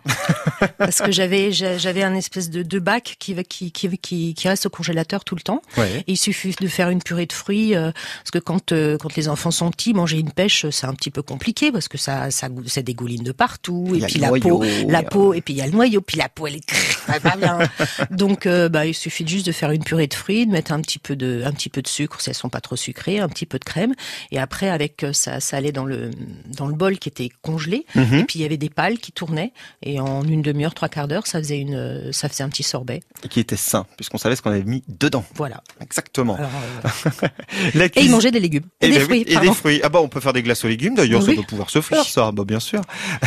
Parce 0.77 0.99
que 1.01 1.11
j'avais, 1.11 1.51
j'avais 1.93 2.03
un 2.03 2.15
espèce 2.15 2.49
de, 2.49 2.63
de 2.63 2.79
bac 2.79 3.15
qui, 3.19 3.35
qui, 3.43 3.71
qui, 3.71 3.97
qui, 3.97 4.33
qui 4.33 4.47
reste 4.47 4.65
au 4.65 4.69
congélateur 4.69 5.23
tout 5.23 5.35
le 5.35 5.41
temps. 5.41 5.61
Ouais. 5.77 5.99
Et 6.07 6.13
il 6.13 6.17
suffit 6.17 6.55
de 6.59 6.67
faire 6.67 6.89
une 6.89 7.01
purée 7.01 7.25
de 7.25 7.33
fruits, 7.33 7.75
euh, 7.75 7.91
parce 7.91 8.31
que 8.31 8.39
quand 8.39 8.71
euh, 8.71 8.97
quand 8.97 9.15
les 9.15 9.27
enfants 9.29 9.51
sont 9.51 9.69
petits, 9.71 9.93
manger 9.93 10.19
une 10.19 10.31
pêche, 10.31 10.65
c'est 10.71 10.87
un 10.87 10.93
petit 10.93 11.11
peu 11.11 11.21
compliqué 11.21 11.71
parce 11.71 11.87
que 11.87 11.97
ça 11.97 12.31
ça, 12.31 12.49
ça 12.65 12.81
dégouline 12.81 13.23
de 13.23 13.31
partout. 13.31 13.93
Et 13.95 13.99
puis 14.05 14.19
la 14.19 14.29
noyau, 14.29 14.59
peau, 14.59 14.63
la 14.87 14.99
a- 14.99 15.03
peau, 15.03 15.33
et 15.33 15.41
puis 15.41 15.53
il 15.53 15.57
y 15.57 15.61
a 15.61 15.65
le 15.65 15.71
noyau, 15.71 16.01
puis 16.01 16.17
la 16.17 16.29
peau 16.29 16.47
elle 16.47 16.55
est 16.55 17.19
pas 17.21 17.35
bien. 17.37 17.59
Donc 18.11 18.45
euh, 18.45 18.69
bah 18.69 18.85
il 18.85 18.93
suffit 18.93 19.27
juste 19.27 19.45
de 19.45 19.51
faire 19.51 19.71
une 19.71 19.83
purée 19.83 20.07
de 20.07 20.13
fruits, 20.13 20.45
de 20.47 20.51
mettre 20.51 20.71
un 20.71 20.81
petit 20.81 20.99
peu 20.99 21.15
de 21.15 21.43
un 21.45 21.51
petit 21.51 21.69
peu 21.69 21.81
de 21.81 21.87
sucre 21.87 22.19
si 22.21 22.29
elles 22.29 22.35
sont 22.35 22.49
pas 22.49 22.61
trop 22.61 22.75
sucrées, 22.75 23.19
un 23.19 23.29
petit 23.29 23.45
peu 23.45 23.59
de 23.59 23.65
crème, 23.65 23.93
et 24.31 24.39
après 24.39 24.69
avec 24.69 25.03
euh, 25.03 25.13
ça 25.13 25.39
ça 25.39 25.57
allait 25.57 25.71
dans 25.71 25.85
le 25.85 26.09
dans 26.47 26.67
le 26.67 26.73
bol 26.75 26.97
qui 26.97 27.09
était 27.09 27.29
congelé. 27.41 27.85
Mhm. 27.95 28.13
Et 28.15 28.23
puis 28.23 28.39
il 28.39 28.41
y 28.41 28.45
avait 28.45 28.57
des 28.57 28.69
pales 28.69 28.97
qui 28.97 29.11
tournaient 29.11 29.51
et 29.83 29.99
en 29.99 30.23
une 30.23 30.41
demi-heure, 30.41 30.73
trois 30.73 30.89
quarts 30.89 31.07
d'heure, 31.07 31.27
ça 31.27 31.39
faisait 31.39 31.59
une, 31.59 31.75
euh, 31.83 32.11
ça 32.11 32.29
faisait 32.29 32.43
un 32.43 32.49
petit 32.49 32.63
sorbet. 32.63 33.01
Et 33.23 33.27
qui 33.27 33.39
était 33.39 33.55
sain, 33.57 33.85
puisqu'on 33.97 34.17
savait 34.17 34.35
ce 34.35 34.41
qu'on 34.41 34.51
avait 34.51 34.63
mis 34.63 34.83
dedans. 34.87 35.23
Voilà. 35.35 35.61
Exactement. 35.81 36.35
Alors, 36.35 36.49
euh, 37.23 37.87
et 37.95 38.01
ils 38.01 38.09
mangeaient 38.11 38.31
des 38.31 38.39
légumes 38.39 38.63
et, 38.81 38.87
Et 38.87 38.89
des 38.89 38.95
ben 38.95 39.01
oui, 39.01 39.05
fruits. 39.05 39.21
et 39.27 39.39
des 39.39 39.53
fruits. 39.53 39.79
Ah 39.83 39.89
bah 39.89 39.99
on 40.01 40.07
peut 40.07 40.19
faire 40.19 40.33
des 40.33 40.43
glaces 40.43 40.63
aux 40.65 40.67
légumes 40.67 40.95
d'ailleurs, 40.95 41.21
ça 41.21 41.29
Oui. 41.29 41.35
doit 41.35 41.45
pouvoir 41.45 41.69
se 41.69 41.81
faire 41.81 42.03
ça, 42.05 42.31
bah 42.31 42.43
bien 42.45 42.59
sûr. 42.59 42.81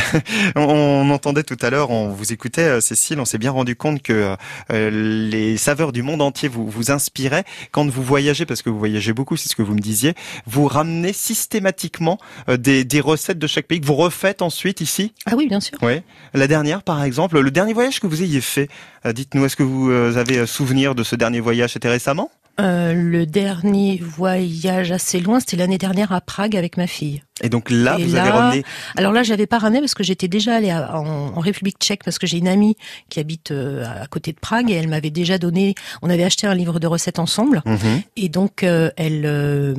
on, 0.57 0.63
on 0.63 1.11
entendait 1.11 1.43
tout 1.43 1.57
à 1.61 1.71
l'heure, 1.71 1.91
on 1.91 2.09
vous 2.09 2.33
écoutait 2.33 2.63
euh, 2.63 2.81
Cécile, 2.81 3.21
on 3.21 3.25
s'est 3.25 3.39
bien 3.39 3.51
rendu 3.51 3.77
compte 3.77 4.03
que 4.03 4.37
euh, 4.73 4.91
les 5.31 5.57
saveurs 5.57 5.93
du 5.93 6.03
monde 6.03 6.23
entier 6.23 6.49
vous 6.49 6.69
vous 6.69 6.91
inspiraient 6.91 7.45
quand 7.73 7.89
vous 7.89 8.03
voyagez 8.03 8.47
parce 8.47 8.63
que 8.63 8.71
vous 8.71 8.79
voyagez 8.79 9.13
beaucoup, 9.13 9.37
c'est 9.37 9.49
ce 9.49 9.57
que 9.57 9.63
vous 9.63 9.75
me 9.75 9.81
disiez, 9.81 10.15
vous 10.47 10.67
ramenez 10.67 11.13
systématiquement 11.13 12.19
des, 12.49 12.85
des 12.85 13.01
recettes 13.01 13.39
de 13.39 13.47
chaque 13.47 13.67
pays 13.67 13.81
que 13.81 13.87
vous 13.87 13.95
refaites 13.95 14.43
ensuite 14.43 14.81
ici? 14.81 15.13
Ah 15.27 15.35
oui, 15.37 15.47
bien 15.49 15.61
sûr. 15.61 15.79
Oui. 15.83 16.01
La 16.35 16.47
dernière 16.47 16.83
par 16.83 17.03
exemple, 17.03 17.39
le 17.41 17.51
dernier 17.51 17.73
voyage 17.73 18.01
que 18.01 18.07
vous 18.07 18.23
ayez 18.23 18.36
fait, 18.41 18.69
euh, 19.05 19.13
dites-nous 19.13 19.45
est-ce 19.45 19.57
que 19.57 19.63
vous 19.63 19.91
euh, 19.91 20.17
avez 20.17 20.39
euh, 20.39 20.47
souvenir 20.47 20.95
de 20.95 21.03
ce 21.03 21.17
dernier 21.17 21.41
voyage, 21.41 21.73
c'était 21.75 21.89
récemment? 21.89 22.31
Le 22.59 23.25
dernier 23.25 23.99
voyage 24.03 24.91
assez 24.91 25.21
loin, 25.21 25.41
c'était 25.41 25.59
l'année 25.59 25.77
dernière 25.77 26.13
à 26.13 26.23
Prague 26.23 26.57
avec 26.57 26.79
ma 26.79 26.87
fille. 26.87 27.23
Et 27.43 27.51
donc 27.51 27.69
là, 27.71 27.97
Et 27.99 28.05
vous 28.05 28.15
là, 28.15 28.23
avez 28.23 28.31
ramené 28.31 28.65
Alors 28.97 29.13
là, 29.13 29.23
j'avais 29.23 29.47
pas 29.47 29.59
ramené 29.59 29.81
parce 29.81 29.93
que 29.95 30.03
j'étais 30.03 30.27
déjà 30.27 30.55
allée 30.57 30.71
à- 30.71 30.99
en, 30.99 31.37
en 31.37 31.41
République 31.41 31.77
tchèque 31.79 32.03
parce 32.03 32.19
que 32.19 32.27
j'ai 32.27 32.39
une 32.39 32.49
amie 32.49 32.77
qui 33.11 33.21
habite 33.21 33.51
euh, 33.51 33.85
à 34.03 34.07
côté 34.07 34.33
de 34.33 34.39
Prague 34.41 34.71
et 34.71 34.75
elle 34.75 34.89
m'avait 34.89 35.11
déjà 35.11 35.37
donné. 35.37 35.75
On 36.01 36.09
avait 36.09 36.25
acheté 36.25 36.47
un 36.47 36.55
livre 36.55 36.81
de 36.81 36.87
recettes 36.87 37.19
ensemble 37.19 37.63
Mhm. 37.67 38.03
et 38.17 38.29
donc 38.31 38.63
euh, 38.63 38.91
elle 38.97 39.25
euh, 39.27 39.75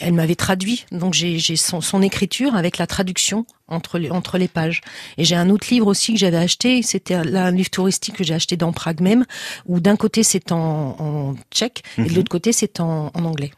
elle 0.00 0.14
m'avait 0.14 0.34
traduit. 0.34 0.84
Donc 0.90 1.14
j'ai 1.14 1.38
son, 1.56 1.80
son 1.80 2.02
écriture 2.02 2.56
avec 2.56 2.76
la 2.78 2.86
traduction 2.88 3.46
entre 3.68 3.98
les 3.98 4.10
entre 4.10 4.36
les 4.36 4.48
pages. 4.48 4.80
Et 5.16 5.24
j'ai 5.24 5.36
un 5.36 5.48
autre 5.50 5.68
livre 5.70 5.86
aussi 5.86 6.12
que 6.14 6.18
j'avais 6.18 6.38
acheté. 6.38 6.82
C'était 6.82 7.14
un- 7.14 7.22
là 7.24 7.44
un 7.46 7.52
livre 7.52 7.70
touristique 7.70 8.16
que 8.16 8.24
j'ai 8.24 8.34
acheté 8.34 8.56
dans 8.56 8.72
Prague 8.72 9.00
même 9.00 9.24
où 9.66 9.78
d'un 9.78 9.94
côté 9.96 10.24
c'est 10.24 10.50
en, 10.50 10.96
en 10.98 11.34
tchèque 11.52 11.84
et 11.98 12.02
de 12.02 12.08
Mhm. 12.08 12.16
l'autre 12.16 12.30
côté 12.30 12.52
c'est 12.52 12.80
en, 12.80 13.12
en 13.14 13.24
anglais. 13.24 13.52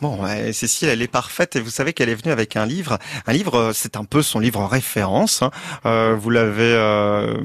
Bon, 0.00 0.22
ouais, 0.22 0.52
Cécile, 0.52 0.88
elle 0.88 1.02
est 1.02 1.08
parfaite 1.08 1.56
et 1.56 1.60
vous 1.60 1.70
savez 1.70 1.92
qu'elle 1.92 2.08
est 2.08 2.14
venue 2.14 2.32
avec 2.32 2.56
un 2.56 2.66
livre. 2.66 2.98
Un 3.26 3.32
livre, 3.32 3.56
euh, 3.58 3.72
c'est 3.74 3.96
un 3.96 4.04
peu 4.04 4.22
son 4.22 4.38
livre 4.38 4.64
référence. 4.64 5.42
hein. 5.42 5.50
Euh, 5.86 6.16
vous 6.18 6.30
l'avez, 6.30 6.72
euh, 6.74 7.36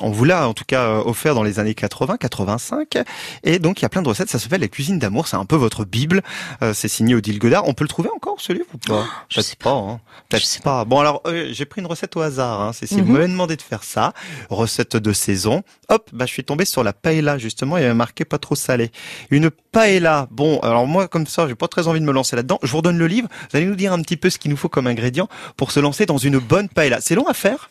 on 0.00 0.10
vous 0.10 0.24
l'a 0.24 0.48
en 0.48 0.54
tout 0.54 0.64
cas 0.66 0.82
euh, 0.88 1.02
offert 1.04 1.34
dans 1.34 1.42
les 1.42 1.58
années 1.58 1.74
80, 1.74 2.16
85. 2.18 2.98
Et 3.44 3.58
donc 3.58 3.80
il 3.80 3.82
y 3.82 3.86
a 3.86 3.88
plein 3.88 4.02
de 4.02 4.08
recettes. 4.08 4.30
Ça 4.30 4.38
s'appelle 4.38 4.60
La 4.60 4.68
cuisine 4.68 4.98
d'amour. 4.98 5.26
C'est 5.28 5.36
un 5.36 5.44
peu 5.44 5.56
votre 5.56 5.84
bible. 5.84 6.22
Euh, 6.62 6.72
c'est 6.74 6.88
signé 6.88 7.14
Odile 7.14 7.38
Godard. 7.38 7.66
On 7.68 7.74
peut 7.74 7.84
le 7.84 7.88
trouver 7.88 8.10
encore 8.14 8.40
ce 8.40 8.52
livre 8.52 8.66
ou 8.74 8.78
pas? 8.78 9.04
Je 9.28 9.36
Peut-être 9.36 9.46
sais 9.46 9.56
pas. 9.56 9.70
hein. 9.72 10.00
Peut-être 10.28 10.42
Je 10.42 10.46
sais 10.46 10.60
pas. 10.60 10.84
Bon 10.84 11.00
alors, 11.00 11.22
euh, 11.26 11.48
j'ai 11.52 11.64
pris 11.64 11.80
une 11.80 11.86
recette 11.86 12.16
au 12.16 12.20
hasard. 12.20 12.60
Hein. 12.60 12.72
Cécile, 12.72 12.98
Mhm. 12.98 13.04
vous 13.06 13.12
m'avez 13.12 13.28
demandé 13.28 13.56
de 13.56 13.62
faire 13.62 13.84
ça. 13.84 14.12
Recette 14.50 14.96
de 14.96 15.12
saison. 15.12 15.62
Hop, 15.88 16.08
bah 16.12 16.26
je 16.26 16.32
suis 16.32 16.44
tombé 16.44 16.64
sur 16.64 16.82
la 16.84 16.92
paella 16.92 17.38
justement. 17.38 17.76
Il 17.76 17.82
y 17.82 17.84
avait 17.84 17.94
marqué 17.94 18.24
pas 18.24 18.38
trop 18.38 18.54
salé. 18.54 18.90
Une 19.30 19.50
paella. 19.50 20.28
Bon, 20.30 20.58
alors 20.60 20.86
moi 20.86 21.08
comme 21.08 21.26
ça, 21.26 21.46
j'ai 21.48 21.54
pas 21.62 21.68
très 21.68 21.86
envie 21.86 22.00
de 22.00 22.04
me 22.04 22.12
lancer 22.12 22.34
là-dedans. 22.34 22.58
Je 22.62 22.70
vous 22.70 22.78
redonne 22.78 22.98
le 22.98 23.06
livre. 23.06 23.28
Vous 23.50 23.56
allez 23.56 23.66
nous 23.66 23.76
dire 23.76 23.92
un 23.92 24.02
petit 24.02 24.16
peu 24.16 24.30
ce 24.30 24.38
qu'il 24.38 24.50
nous 24.50 24.56
faut 24.56 24.68
comme 24.68 24.86
ingrédient 24.88 25.28
pour 25.56 25.70
se 25.70 25.78
lancer 25.80 26.06
dans 26.06 26.18
une 26.18 26.38
bonne 26.38 26.68
paella. 26.68 27.00
C'est 27.00 27.14
long 27.14 27.26
à 27.28 27.34
faire 27.34 27.70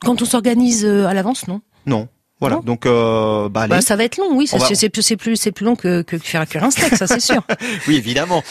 Quand 0.00 0.22
on 0.22 0.24
s'organise 0.24 0.84
euh, 0.86 1.06
à 1.06 1.12
l'avance, 1.14 1.46
non? 1.48 1.60
Non. 1.86 2.08
Voilà. 2.40 2.56
Non. 2.56 2.62
Donc, 2.62 2.86
euh, 2.86 3.48
bah. 3.48 3.66
Bah, 3.66 3.80
ça 3.80 3.96
va 3.96 4.04
être 4.04 4.16
long, 4.16 4.28
oui. 4.32 4.46
ça, 4.46 4.56
On 4.56 4.60
va- 4.60 4.66
c'est- 4.68 4.74
C'est 4.76 4.88
plus, 4.88 5.02
c'est 5.02 5.16
plus, 5.16 5.36
c'est 5.36 5.52
plus 5.52 5.66
long 5.66 5.74
que, 5.76 6.02
que 6.02 6.16
faire 6.18 6.46
cuire 6.48 6.64
un 6.64 6.70
steak, 6.70 6.94
ça 6.96 7.06
c'est 7.08 7.20
sûr. 7.20 7.42
oui, 7.88 7.96
évidemment. 7.96 8.42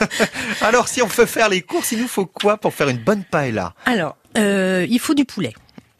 alors, 0.62 0.88
si 0.88 1.02
on 1.02 1.06
veut 1.06 1.26
faire 1.26 1.48
les 1.48 1.60
courses, 1.60 1.92
il 1.92 2.00
nous 2.00 2.08
faut 2.08 2.24
quoi 2.26 2.56
pour 2.56 2.72
faire 2.72 2.88
une 2.88 2.98
bonne 2.98 3.24
paella? 3.24 3.74
Alors, 3.84 4.16
euh, 4.38 4.86
il 4.88 4.98
faut 5.00 5.14
du 5.14 5.24
poulet. 5.24 5.52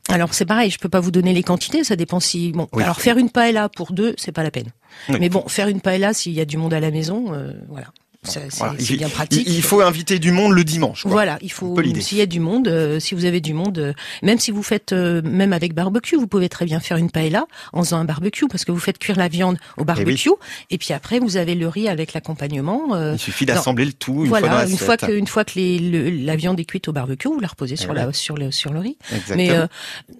Alors 0.09 0.35
c'est 0.35 0.45
pareil, 0.45 0.71
je 0.71 0.79
peux 0.79 0.89
pas 0.89 1.01
vous 1.01 1.11
donner 1.11 1.33
les 1.33 1.43
quantités, 1.43 1.85
ça 1.85 1.97
dépend 1.97 2.21
si 2.21 2.53
bon. 2.53 2.69
Oui. 2.73 2.83
Alors 2.83 3.01
faire 3.01 3.19
une 3.19 3.31
paella 3.31 3.69
pour 3.69 3.93
deux, 3.93 4.15
c'est 4.19 4.33
pas 4.33 4.43
la 4.43 4.51
peine. 4.51 4.69
Oui. 5.09 5.17
Mais 5.21 5.29
bon, 5.29 5.47
faire 5.49 5.69
une 5.69 5.81
paella 5.81 6.13
s'il 6.13 6.33
y 6.33 6.41
a 6.41 6.45
du 6.45 6.57
monde 6.57 6.75
à 6.75 6.81
la 6.81 6.91
maison, 6.91 7.33
euh, 7.33 7.53
voilà. 7.69 7.87
C'est 8.25 8.53
Voilà. 8.55 8.75
bien 8.75 9.09
pratique. 9.09 9.43
Il, 9.49 9.55
il 9.57 9.63
faut 9.63 9.81
inviter 9.81 10.19
du 10.21 10.31
monde 10.31 10.53
le 10.53 10.63
dimanche. 10.63 11.03
Quoi. 11.03 11.11
Voilà, 11.11 11.39
il 11.43 11.51
faut 11.51 11.77
s'il 12.01 12.19
y 12.19 12.21
a 12.21 12.27
du 12.27 12.39
monde, 12.39 12.69
euh, 12.69 13.01
si 13.01 13.15
vous 13.17 13.25
avez 13.25 13.41
du 13.41 13.53
monde, 13.53 13.79
euh, 13.79 13.93
même 14.23 14.39
si 14.39 14.53
vous 14.53 14.63
faites 14.63 14.93
euh, 14.93 15.21
même 15.25 15.53
avec 15.53 15.75
barbecue, 15.75 16.15
vous 16.17 16.29
pouvez 16.29 16.49
très 16.49 16.65
bien 16.65 16.79
faire 16.79 16.99
une 16.99 17.11
paella 17.11 17.47
en 17.73 17.83
faisant 17.83 17.99
un 17.99 18.05
barbecue 18.05 18.47
parce 18.49 18.65
que 18.65 18.71
vous 18.71 18.79
faites 18.79 18.99
cuire 18.99 19.17
la 19.17 19.27
viande 19.27 19.59
au 19.77 19.85
barbecue 19.85 20.31
et 20.71 20.79
puis 20.79 20.93
après 20.95 21.19
vous 21.19 21.37
avez 21.37 21.57
le 21.57 21.67
riz 21.67 21.89
avec 21.89 22.13
l'accompagnement. 22.13 22.97
Il 23.13 23.19
suffit 23.19 23.45
d'assembler 23.45 23.85
le 23.87 23.93
tout 23.93 24.23
une 24.23 24.29
voilà, 24.29 24.49
fois 24.51 24.63
dans 24.65 24.71
une 24.71 24.79
fois 24.79 24.97
que 24.97 25.11
une 25.13 25.27
fois 25.27 25.45
que 25.45 25.53
les, 25.57 25.79
le- 25.81 26.11
la 26.11 26.37
viande 26.37 26.61
est 26.61 26.65
cuite 26.65 26.87
au 26.89 26.93
barbecue, 26.93 27.27
vous 27.29 27.41
la 27.41 27.49
reposez 27.49 27.75
sur 27.77 27.91
Et 27.91 27.95
la 27.95 28.13
sur 28.13 28.37
le 28.37 28.53
sur 28.53 28.73
le 28.73 28.79
riz. 28.79 28.97
Exactement. 29.13 29.37
Mais 29.37 29.69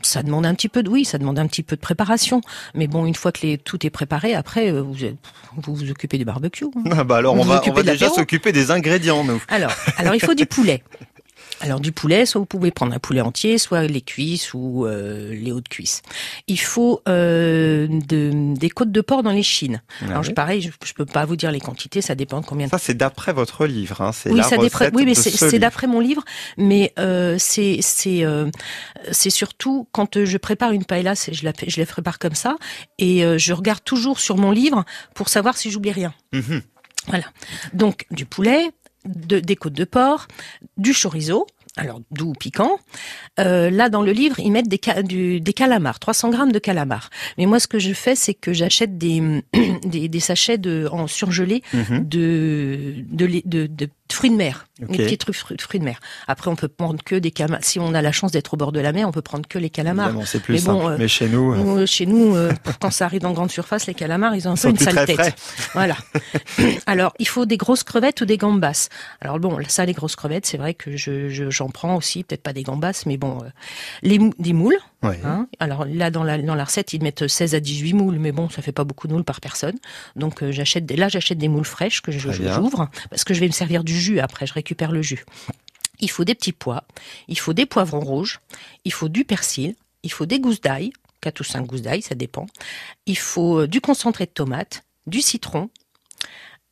ça 0.03 0.23
demande 0.25 0.45
un 0.47 0.55
petit 0.55 0.69
peu 0.69 0.83
de 0.83 0.89
oui, 0.91 1.05
ça 1.05 1.19
demande 1.19 1.39
un 1.39 1.47
petit 1.47 1.63
peu 1.63 1.77
de 1.77 1.81
préparation. 1.81 2.41
Mais 2.75 2.89
bon, 2.89 3.07
une 3.07 3.15
fois 3.15 3.31
que 3.31 3.47
les, 3.47 3.59
tout 3.59 3.87
est 3.87 3.91
préparé, 3.91 4.35
après 4.35 4.73
vous 4.73 4.93
vous 5.57 5.75
vous 5.75 5.91
occupez 5.91 6.19
du 6.19 6.25
barbecue. 6.25 6.65
hein. 6.65 6.83
Ah 6.91 7.05
bah 7.05 7.17
alors 7.19 7.35
on 7.35 7.43
vous 7.43 7.49
va, 7.49 7.63
on 7.67 7.73
va 7.73 7.83
déjà 7.93 8.09
s'occuper 8.11 8.53
des 8.53 8.71
ingrédients 8.71 9.25
nous. 9.25 9.43
Alors, 9.49 9.73
alors 9.97 10.15
il 10.15 10.21
faut 10.21 10.35
du 10.35 10.47
poulet. 10.47 10.83
Alors 11.65 11.79
du 11.79 11.93
poulet, 11.93 12.27
soit 12.27 12.41
vous 12.41 12.45
pouvez 12.47 12.73
prendre 12.73 12.93
un 12.93 12.99
poulet 12.99 13.21
entier, 13.21 13.57
soit 13.57 13.83
les 13.85 14.01
cuisses 14.01 14.53
ou 14.53 14.85
euh, 14.85 15.33
les 15.33 15.53
hautes 15.53 15.69
cuisses. 15.69 16.03
Il 16.49 16.59
faut 16.59 17.03
euh, 17.09 17.87
de- 17.89 18.55
des 18.57 18.69
côtes 18.69 18.91
de 18.91 19.01
porc 19.01 19.23
dans 19.23 19.31
les 19.31 19.45
chines. 19.45 19.81
Alors 20.09 20.25
je, 20.25 20.33
pareil, 20.33 20.61
je, 20.61 20.71
je 20.85 20.93
peux 20.93 21.07
pas 21.07 21.25
vous 21.25 21.37
dire 21.37 21.53
les 21.53 21.61
quantités, 21.61 22.01
ça 22.03 22.17
dépend 22.17 22.41
de 22.41 22.47
combien 22.47 22.67
de 22.67 22.71
Ça 22.73 22.79
c'est 22.79 22.95
d'après 22.95 23.33
votre 23.33 23.65
livre, 23.67 24.01
hein. 24.01 24.11
c'est 24.11 24.31
oui, 24.31 24.39
la 24.39 24.43
ça 24.43 24.57
recette 24.57 24.93
Oui, 24.93 25.05
mais 25.05 25.15
c'est 25.15 25.61
d'après 25.61 25.87
mon 25.87 26.01
livre, 26.01 26.25
mais 26.59 26.93
euh, 26.99 27.37
c'est 27.39 27.79
c'est 27.81 28.25
euh, 28.25 28.51
c'est 29.13 29.31
surtout 29.31 29.87
quand 29.93 30.25
je 30.25 30.39
prépare 30.39 30.73
une 30.73 30.85
paella, 30.85 31.15
je 31.15 31.45
la 31.45 31.53
je 31.65 31.79
la 31.79 31.87
prépare 31.87 32.19
comme 32.19 32.35
ça 32.35 32.57
et 32.99 33.23
je 33.39 33.53
regarde 33.53 33.85
toujours 33.85 34.19
sur 34.19 34.37
mon 34.37 34.51
livre 34.51 34.85
pour 35.15 35.29
savoir 35.29 35.57
si 35.57 35.71
j'oublie 35.71 35.93
rien. 35.93 36.13
Mhm. 36.33 36.63
Voilà. 37.09 37.25
Donc 37.73 38.07
du 38.11 38.25
poulet, 38.27 38.71
de, 39.05 39.41
des 39.41 39.57
côtes 39.57 39.73
de 39.73 39.85
porc, 39.85 40.29
du 40.77 40.93
chorizo. 40.95 41.47
Alors 41.79 42.03
doux 42.11 42.29
ou 42.29 42.33
piquant. 42.35 42.79
Euh, 43.41 43.71
là 43.71 43.89
dans 43.89 44.03
le 44.03 44.13
livre, 44.13 44.39
ils 44.39 44.51
mettent 44.53 44.69
des, 44.69 44.79
du- 45.05 45.41
des 45.41 45.53
calamars, 45.55 45.99
300 45.99 46.29
grammes 46.29 46.53
de 46.53 46.59
calamars. 46.59 47.09
Mais 47.39 47.47
moi, 47.47 47.59
ce 47.61 47.67
que 47.67 47.79
je 47.79 47.95
fais, 47.95 48.15
c'est 48.15 48.35
que 48.35 48.53
j'achète 48.53 48.99
des, 48.99 49.43
des, 49.87 50.09
des 50.09 50.21
sachets 50.21 50.59
de 50.59 50.87
en 50.93 51.07
surgelé 51.07 51.63
Mhm. 51.73 52.07
de 52.07 52.95
de, 53.09 53.25
lait- 53.25 53.43
de, 53.47 53.67
fruits 54.13 54.31
de 54.31 54.37
mer, 54.37 54.67
des 54.79 54.99
petits 54.99 55.19
trucs 55.19 55.35
fruits, 55.37 55.57
fruits 55.61 55.81
de 55.81 55.85
mer. 55.85 55.99
Après, 56.29 56.51
on 56.51 56.57
peut 56.57 56.69
prendre 56.69 57.03
que 57.03 57.15
des 57.17 57.31
calamars. 57.31 57.61
Si 57.63 57.79
on 57.81 57.95
a 57.95 58.03
la 58.03 58.13
chance 58.13 58.31
d'être 58.33 58.55
au 58.55 58.57
bord 58.57 58.73
de 58.73 58.81
la 58.81 58.93
mer, 58.93 59.09
on 59.09 59.13
peut 59.13 59.23
prendre 59.23 59.49
que 59.49 59.59
les 59.59 59.71
calamars. 59.71 60.07
Évidemment, 60.09 60.27
c'est 60.27 60.41
plus 60.41 60.55
Mais 60.55 60.61
bon, 60.61 60.81
simple. 60.81 60.93
euh, 60.93 60.97
mais 60.99 61.09
chez 61.09 61.29
nous, 61.29 61.53
euh, 61.55 61.87
Chez 61.87 62.07
nous, 62.07 62.35
euh, 62.37 62.53
quand 62.81 62.91
ça 62.91 63.05
arrive 63.07 63.25
en 63.27 63.33
grande 63.33 63.51
surface, 63.51 63.87
les 63.87 63.95
calamars, 63.95 64.35
ils 64.37 64.47
ont 64.49 64.53
un 64.53 64.57
peu 64.57 64.69
une 64.69 64.79
sale 64.79 65.05
tête. 65.07 65.15
frais. 65.17 65.35
Voilà. 65.75 65.97
Alors, 66.87 67.13
il 67.19 67.29
faut 67.29 67.47
des 67.47 67.57
grosses 67.57 67.83
crevettes 67.85 68.21
ou 68.21 68.25
des 68.25 68.37
gambas. 68.39 68.89
Alors 69.21 69.39
bon, 69.39 69.59
ça, 69.69 69.85
les 69.85 69.93
grosses 69.93 70.17
crevettes, 70.17 70.47
c'est 70.47 70.59
vrai 70.59 70.75
que 70.75 70.97
je, 70.97 71.29
je- 71.29 71.51
j'en 71.51 71.69
prends 71.69 71.97
aussi, 71.97 72.25
peut-être 72.25 72.43
pas 72.43 72.53
des 72.53 72.63
gambas, 72.63 73.03
mais 73.07 73.17
bon, 73.17 73.39
euh, 73.43 73.49
les 74.03 74.19
des 74.39 74.53
moules. 74.53 74.79
Ouais. 75.03 75.21
Hein. 75.25 75.49
Alors 75.59 75.85
là, 75.85 76.11
dans 76.11 76.23
la, 76.23 76.39
dans 76.41 76.55
la 76.55 76.65
recette, 76.65 76.93
ils 76.93 77.03
mettent 77.03 77.27
16 77.27 77.55
à 77.55 77.61
18 77.61 77.93
moules, 77.95 78.19
mais 78.19 78.31
bon, 78.33 78.49
ça 78.49 78.63
fait 78.63 78.73
pas 78.73 78.85
beaucoup 78.85 79.09
de 79.09 79.13
moules 79.13 79.25
par 79.25 79.41
personne. 79.41 79.77
Donc 80.17 80.43
euh, 80.43 80.53
j'achète 80.53 80.87
des, 80.87 80.97
là, 80.97 81.09
j'achète 81.09 81.39
des 81.39 81.49
moules 81.49 81.65
fraîches 81.65 82.01
que 82.03 82.13
je- 82.13 82.31
j'ouvre 82.31 82.89
parce 83.11 83.25
que 83.25 83.35
je 83.35 83.41
vais 83.41 83.47
me 83.49 83.53
servir 83.53 83.83
du 83.85 83.99
jus 83.99 84.21
après. 84.21 84.47
Je 84.47 84.53
récupère 84.55 84.93
le 84.93 85.03
jus. 85.03 85.25
Il 86.01 86.11
faut 86.11 86.25
des 86.25 86.35
petits 86.35 86.53
pois, 86.53 86.85
il 87.29 87.39
faut 87.39 87.53
des 87.53 87.67
poivrons 87.67 88.01
rouges, 88.01 88.41
il 88.85 88.93
faut 88.93 89.09
du 89.09 89.25
persil, 89.25 89.75
il 90.03 90.11
faut 90.13 90.27
des 90.27 90.41
gousses 90.41 90.61
d'ail, 90.61 90.93
4 91.21 91.41
ou 91.41 91.45
5 91.45 91.65
gousses 91.67 91.83
d'ail, 91.83 92.03
ça 92.03 92.15
dépend. 92.17 92.47
Il 93.07 93.19
faut 93.19 93.61
euh, 93.61 93.69
du 93.69 93.81
concentré 93.81 94.27
de 94.27 94.31
tomate, 94.31 94.83
du 95.07 95.21
citron, 95.21 95.69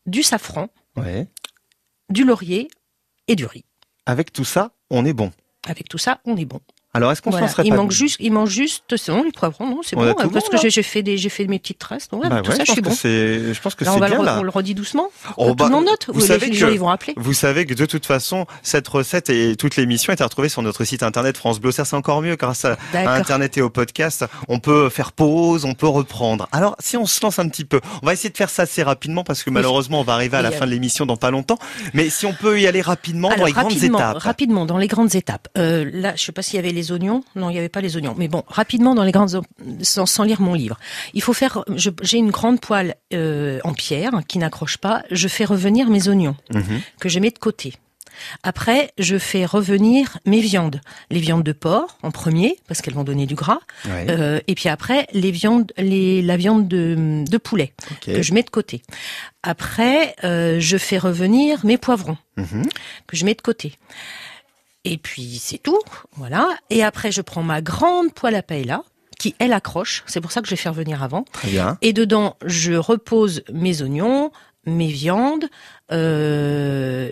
du 0.07 0.23
safran, 0.23 0.69
Ouais. 0.97 1.29
du 2.09 2.25
laurier 2.25 2.69
et 3.29 3.37
du 3.37 3.45
riz. 3.47 3.65
Avec 4.07 4.33
tout 4.33 4.45
ça, 4.45 4.73
on 4.91 5.05
est 5.05 5.13
bon. 5.13 5.31
Avec 5.69 5.89
tout 5.89 5.99
ça, 5.99 6.21
on 6.25 6.37
est 6.37 6.45
bon. 6.45 6.61
Alors 6.93 7.13
est-ce 7.13 7.23
qu'on 7.23 7.31
Voilà. 7.31 7.47
s'en 7.47 7.53
serait 7.53 7.63
Il 7.67 7.71
pas 7.71 7.77
manque 7.77 7.93
juste, 7.93 8.17
il 8.19 8.33
manque 8.33 8.49
juste, 8.49 8.97
c'est 8.97 9.13
bon, 9.13 9.23
les 9.23 9.31
poivrons, 9.31 9.67
non, 9.69 9.81
c'est 9.85 9.97
On 9.97 10.01
bon, 10.01 10.13
tout 10.13 10.27
euh, 10.27 10.29
parce 10.31 10.49
que 10.49 10.57
j'ai- 10.69 10.83
fait 10.83 11.03
des, 11.05 11.19
j'ai 11.19 11.29
fait 11.29 11.47
mes 11.47 11.61
petites 11.61 11.79
traces, 11.79 12.09
donc 12.09 12.25
ouais, 12.25 12.29
Bah 12.29 12.41
tout 12.43 12.51
ouais, 12.51 12.57
ça, 12.57 12.65
je 12.65 12.69
je 12.69 12.73
suis 12.73 12.83
pense 12.83 13.03
bon. 13.05 13.09
je 13.55 13.61
pense 13.61 13.75
que 13.77 13.85
c'est 13.85 13.95
le, 14.01 14.07
bien 14.07 14.19
re- 14.19 14.25
là. 14.25 14.39
on 14.41 14.43
le 14.43 14.51
redit 14.51 14.75
doucement. 14.75 15.09
Oh, 15.37 15.51
tout 15.51 15.55
bah, 15.55 15.67
le 15.67 15.71
monde 15.71 15.85
note. 15.85 16.07
vous 16.13 16.21
savez 16.21 16.47
les 16.47 16.53
que- 16.53 16.59
gens, 16.59 16.69
ils 16.69 16.81
vont 16.81 16.87
rappeler. 16.87 17.15
Vous 17.17 17.33
savez 17.33 17.65
que 17.65 17.75
de 17.75 17.87
toute 17.87 18.07
façon, 18.07 18.45
cette 18.63 18.89
recette 18.89 19.31
et 19.31 19.55
toute 19.55 19.77
l'émission 19.77 20.13
est 20.13 20.21
à 20.21 20.25
retrouver 20.25 20.49
sur 20.49 20.63
notre 20.63 20.83
site 20.85 21.05
internet 21.05 21.37
France 21.37 21.61
Bleu. 21.61 21.71
C'est 21.71 21.95
encore 21.95 22.23
mieux 22.23 22.35
grâce 22.35 22.65
à, 22.65 22.77
à. 22.93 23.15
Internet 23.15 23.57
et 23.57 23.63
au 23.63 23.71
podcast. 23.71 24.25
On 24.49 24.59
peut 24.59 24.89
faire 24.89 25.13
pause, 25.13 25.65
on 25.65 25.75
peut 25.75 25.87
reprendre. 25.87 26.49
Alors, 26.51 26.75
si 26.81 26.97
on 26.97 27.07
se 27.07 27.21
lance 27.23 27.39
un 27.39 27.49
petit 27.49 27.65
peu, 27.65 27.81
on 28.03 28.07
va 28.07 28.15
essayer 28.15 28.31
de 28.31 28.37
faire 28.37 28.51
ça 28.51 28.63
assez 28.63 28.83
rapidement 28.83 29.23
parce 29.23 29.45
que 29.45 29.51
malheureusement, 29.51 30.01
on 30.01 30.05
va 30.05 30.15
arriver 30.15 30.39
à 30.39 30.43
la 30.43 30.51
fin 30.51 30.67
de 30.67 30.71
l'émission 30.73 31.07
dans 31.07 31.17
pas 31.17 31.31
longtemps. 31.31 31.59
Mais 31.95 32.11
si 32.11 32.27
on 32.27 32.33
peut 32.33 32.61
y 32.61 32.67
aller 32.67 32.81
rapidement 32.81 33.31
dans 33.37 33.45
les 33.45 33.53
grandes 33.53 33.81
étapes. 33.81 34.19
rapidement, 34.19 34.67
dans 34.67 34.79
les 34.79 34.89
grandes 34.89 35.15
étapes. 35.15 35.47
Euh, 35.57 35.89
là, 35.93 36.15
je 36.17 36.25
sais 36.25 36.33
pas 36.33 36.43
s'il 36.43 36.57
y 36.57 36.59
avait 36.59 36.73
les 36.73 36.80
oignons. 36.93 37.23
Non, 37.37 37.51
il 37.51 37.55
y 37.57 37.59
avait 37.59 37.69
pas 37.69 37.81
les 37.81 37.97
oignons. 37.97 38.15
Mais 38.17 38.29
bon, 38.29 38.43
rapidement 38.49 38.95
dans 38.95 39.05
les 39.05 39.13
grandes, 39.13 39.41
sans, 39.83 40.07
sans 40.07 40.25
lire 40.25 40.41
mon 40.41 40.55
livre. 40.55 40.79
Il 41.15 41.23
faut 41.23 41.33
faire. 41.35 41.65
J'ai 41.77 42.19
une 42.19 42.31
grande 42.31 42.61
poêle 42.61 42.95
euh, 43.13 43.61
en 43.65 43.73
pierre 43.75 44.13
qui 44.29 44.39
n'accroche 44.39 44.79
pas. 44.79 45.03
Je 45.11 45.29
fais 45.29 45.45
revenir 45.45 45.89
mes 45.91 46.09
oignons 46.09 46.37
Mhm. 46.53 46.81
que 47.01 47.09
je 47.09 47.19
mets 47.21 47.31
de 47.31 47.39
côté. 47.39 47.75
Après, 48.43 48.91
je 48.99 49.17
fais 49.17 49.47
revenir 49.47 50.19
mes 50.27 50.41
viandes. 50.41 50.81
Les 51.11 51.21
viandes 51.21 51.45
de 51.45 51.53
porc 51.53 51.97
en 52.03 52.11
premier 52.11 52.57
parce 52.69 52.83
qu'elles 52.83 52.93
vont 52.95 53.05
donner 53.05 53.25
du 53.25 53.35
gras. 53.35 53.61
Ouais. 53.87 54.07
Euh, 54.11 54.41
et 54.47 54.55
puis 54.55 54.69
après, 54.69 55.07
les 55.13 55.31
viandes, 55.31 55.73
les, 55.79 56.21
la 56.21 56.37
viande 56.37 56.69
de, 56.69 57.25
de 57.27 57.39
poulet 57.39 57.73
que 58.05 58.21
je 58.21 58.35
mets 58.35 58.43
de 58.43 58.51
côté. 58.51 58.83
Après, 59.43 60.15
euh, 60.25 60.59
je 60.61 60.77
fais 60.77 60.99
revenir 60.99 61.65
mes 61.65 61.79
poivrons 61.79 62.19
Mhm. 62.37 62.65
que 63.07 63.17
je 63.17 63.25
mets 63.25 63.35
de 63.35 63.41
côté. 63.43 63.75
Et 64.85 64.99
puis 64.99 65.39
c'est 65.41 65.59
tout, 65.59 65.81
voilà. 66.17 66.49
Et 66.71 66.83
après 66.83 67.13
je 67.13 67.21
prends 67.21 67.43
ma 67.43 67.61
grande 67.61 68.13
poêle 68.13 68.35
à 68.35 68.43
paella 68.43 68.83
qui 69.19 69.35
elle 69.39 69.53
accroche. 69.53 70.03
C'est 70.07 70.21
pour 70.21 70.33
ça 70.33 70.41
que 70.41 70.47
je 70.47 70.53
vais 70.53 70.57
faire 70.57 70.73
venir 70.73 71.03
avant. 71.03 71.25
Très 71.33 71.51
bien. 71.51 71.77
Et 71.83 71.93
dedans 71.93 72.37
je 72.47 72.73
repose 72.73 73.43
mes 73.53 73.83
oignons, 73.83 74.33
mes 74.65 74.89
viandes. 74.89 75.47
Euh, 75.93 77.11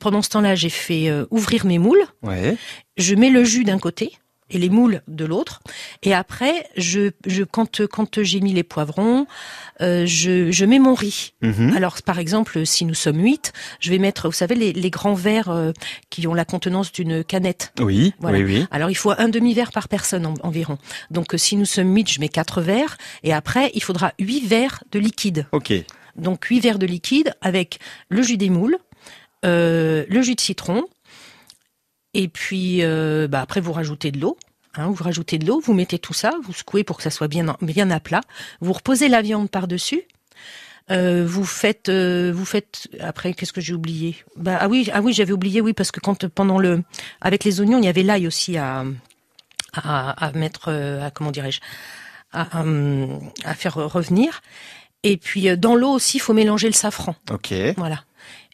pendant 0.00 0.22
ce 0.22 0.30
temps-là 0.30 0.54
j'ai 0.54 0.70
fait 0.70 1.10
euh, 1.10 1.26
ouvrir 1.30 1.66
mes 1.66 1.78
moules. 1.78 2.04
Ouais. 2.22 2.56
Je 2.96 3.14
mets 3.14 3.30
le 3.30 3.44
jus 3.44 3.64
d'un 3.64 3.78
côté 3.78 4.12
et 4.50 4.58
les 4.58 4.68
moules 4.68 5.02
de 5.08 5.24
l'autre. 5.24 5.60
Et 6.02 6.14
après 6.14 6.68
je, 6.76 7.10
je 7.26 7.44
quand 7.44 7.86
quand 7.86 8.22
j'ai 8.22 8.40
mis 8.40 8.52
les 8.52 8.62
poivrons, 8.62 9.26
euh, 9.80 10.04
je, 10.06 10.50
je 10.50 10.64
mets 10.64 10.78
mon 10.78 10.94
riz. 10.94 11.32
Mhm. 11.42 11.74
Alors, 11.76 12.02
par 12.02 12.18
exemple, 12.18 12.66
si 12.66 12.84
nous 12.84 12.94
sommes 12.94 13.18
huit, 13.20 13.52
je 13.80 13.90
vais 13.90 13.98
mettre, 13.98 14.28
vous 14.28 14.32
savez, 14.34 14.54
les, 14.54 14.72
les 14.72 14.90
grands 14.90 15.14
verres 15.14 15.50
euh, 15.50 15.72
qui 16.10 16.26
ont 16.26 16.34
la 16.34 16.44
contenance 16.44 16.92
d'une 16.92 17.24
canette. 17.24 17.72
Oui, 17.80 18.12
Voilà. 18.20 18.38
oui, 18.38 18.44
oui. 18.44 18.66
Alors, 18.70 18.90
il 18.90 18.94
faut 18.96 19.12
un 19.16 19.28
demi-verre 19.28 19.72
par 19.72 19.88
personne 19.88 20.26
en- 20.26 20.34
environ. 20.42 20.76
Donc, 21.10 21.34
euh, 21.34 21.38
si 21.38 21.56
nous 21.56 21.64
sommes 21.64 21.94
huit, 21.94 22.10
je 22.10 22.20
mets 22.20 22.28
quatre 22.28 22.60
verres. 22.60 22.98
Et 23.22 23.32
après, 23.32 23.70
il 23.74 23.82
faudra 23.82 24.12
huit 24.18 24.46
verres 24.46 24.84
de 24.92 24.98
liquide. 24.98 25.46
Ok. 25.52 25.72
Donc, 26.16 26.44
huit 26.46 26.60
verres 26.60 26.78
de 26.78 26.86
liquide 26.86 27.32
avec 27.40 27.78
le 28.10 28.22
jus 28.22 28.36
des 28.36 28.50
moules, 28.50 28.76
euh, 29.44 30.04
le 30.08 30.22
jus 30.22 30.34
de 30.34 30.40
citron. 30.40 30.84
Et 32.14 32.28
puis, 32.28 32.82
euh, 32.82 33.28
bah, 33.28 33.40
après, 33.40 33.60
vous 33.60 33.72
rajoutez 33.72 34.10
de 34.10 34.20
l'eau. 34.20 34.36
Hein, 34.74 34.88
vous 34.88 35.02
rajoutez 35.02 35.38
de 35.38 35.46
l'eau, 35.46 35.60
vous 35.60 35.74
mettez 35.74 35.98
tout 35.98 36.12
ça, 36.12 36.32
vous 36.44 36.52
secouez 36.52 36.84
pour 36.84 36.96
que 36.96 37.02
ça 37.02 37.10
soit 37.10 37.26
bien, 37.26 37.56
bien 37.60 37.90
à 37.90 37.98
plat. 37.98 38.20
Vous 38.60 38.72
reposez 38.72 39.08
la 39.08 39.20
viande 39.20 39.50
par-dessus. 39.50 40.02
Euh, 40.92 41.24
vous 41.26 41.44
faites, 41.44 41.88
euh, 41.88 42.32
vous 42.34 42.44
faites. 42.44 42.88
Après, 43.00 43.32
qu'est-ce 43.34 43.52
que 43.52 43.60
j'ai 43.60 43.74
oublié? 43.74 44.16
Bah 44.36 44.58
ah 44.60 44.68
oui, 44.68 44.88
ah 44.92 45.00
oui, 45.02 45.12
j'avais 45.12 45.32
oublié, 45.32 45.60
oui, 45.60 45.72
parce 45.72 45.90
que 45.90 46.00
quand 46.00 46.28
pendant 46.28 46.58
le, 46.58 46.82
avec 47.20 47.44
les 47.44 47.60
oignons, 47.60 47.78
il 47.78 47.84
y 47.84 47.88
avait 47.88 48.02
l'ail 48.02 48.26
aussi 48.26 48.56
à, 48.56 48.84
à, 49.72 50.26
à 50.26 50.32
mettre, 50.32 50.70
à 50.70 51.10
comment 51.10 51.30
dirais-je, 51.30 51.60
à, 52.32 52.62
à 53.44 53.54
faire 53.54 53.74
revenir. 53.74 54.40
Et 55.02 55.16
puis 55.16 55.56
dans 55.56 55.74
l'eau 55.76 55.90
aussi, 55.90 56.18
il 56.18 56.20
faut 56.20 56.34
mélanger 56.34 56.66
le 56.66 56.74
safran. 56.74 57.14
Ok. 57.30 57.52
Voilà. 57.76 58.04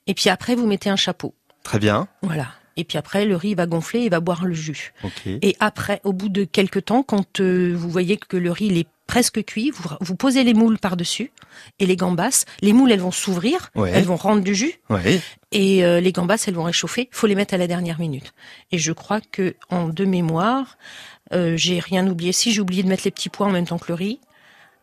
Et 0.06 0.14
puis 0.14 0.30
après, 0.30 0.54
vous 0.54 0.66
mettez 0.66 0.90
un 0.90 0.96
chapeau. 0.96 1.34
Très 1.62 1.78
bien. 1.78 2.08
Voilà. 2.22 2.48
Et 2.76 2.84
puis 2.84 2.98
après, 2.98 3.24
le 3.24 3.36
riz 3.36 3.54
va 3.54 3.66
gonfler, 3.66 4.00
il 4.00 4.10
va 4.10 4.20
boire 4.20 4.44
le 4.44 4.54
jus. 4.54 4.92
Et 5.26 5.56
après, 5.60 6.00
au 6.04 6.12
bout 6.12 6.28
de 6.28 6.44
quelques 6.44 6.84
temps, 6.86 7.02
quand 7.02 7.40
euh, 7.40 7.72
vous 7.76 7.88
voyez 7.90 8.16
que 8.16 8.36
le 8.36 8.50
riz 8.52 8.66
il 8.66 8.78
est 8.78 8.86
presque 9.06 9.44
cuit, 9.44 9.70
vous, 9.70 9.88
vous 10.00 10.16
posez 10.16 10.42
les 10.44 10.52
moules 10.52 10.78
par-dessus 10.78 11.30
et 11.78 11.86
les 11.86 11.96
gambas. 11.96 12.44
Les 12.60 12.72
moules, 12.72 12.90
elles 12.92 13.00
vont 13.00 13.12
s'ouvrir, 13.12 13.70
Ouais. 13.76 13.92
elles 13.94 14.04
vont 14.04 14.16
rendre 14.16 14.42
du 14.42 14.54
jus 14.54 14.74
Ouais. 14.90 15.20
et 15.52 15.84
euh, 15.84 16.00
les 16.00 16.12
gambas, 16.12 16.42
elles 16.46 16.54
vont 16.54 16.64
réchauffer. 16.64 17.08
faut 17.12 17.26
les 17.28 17.34
mettre 17.36 17.54
à 17.54 17.56
la 17.56 17.66
dernière 17.68 17.98
minute. 18.00 18.32
Et 18.72 18.78
je 18.78 18.92
crois 18.92 19.20
que 19.20 19.54
en 19.70 19.88
de 19.88 20.04
mémoire, 20.04 20.76
euh, 21.32 21.56
j'ai 21.56 21.78
rien 21.78 22.06
oublié. 22.08 22.32
Si 22.32 22.52
j'ai 22.52 22.60
oublié 22.60 22.82
de 22.82 22.88
mettre 22.88 23.04
les 23.04 23.10
petits 23.12 23.28
pois 23.28 23.46
en 23.46 23.50
même 23.50 23.66
temps 23.66 23.78
que 23.78 23.86
le 23.88 23.94
riz. 23.94 24.20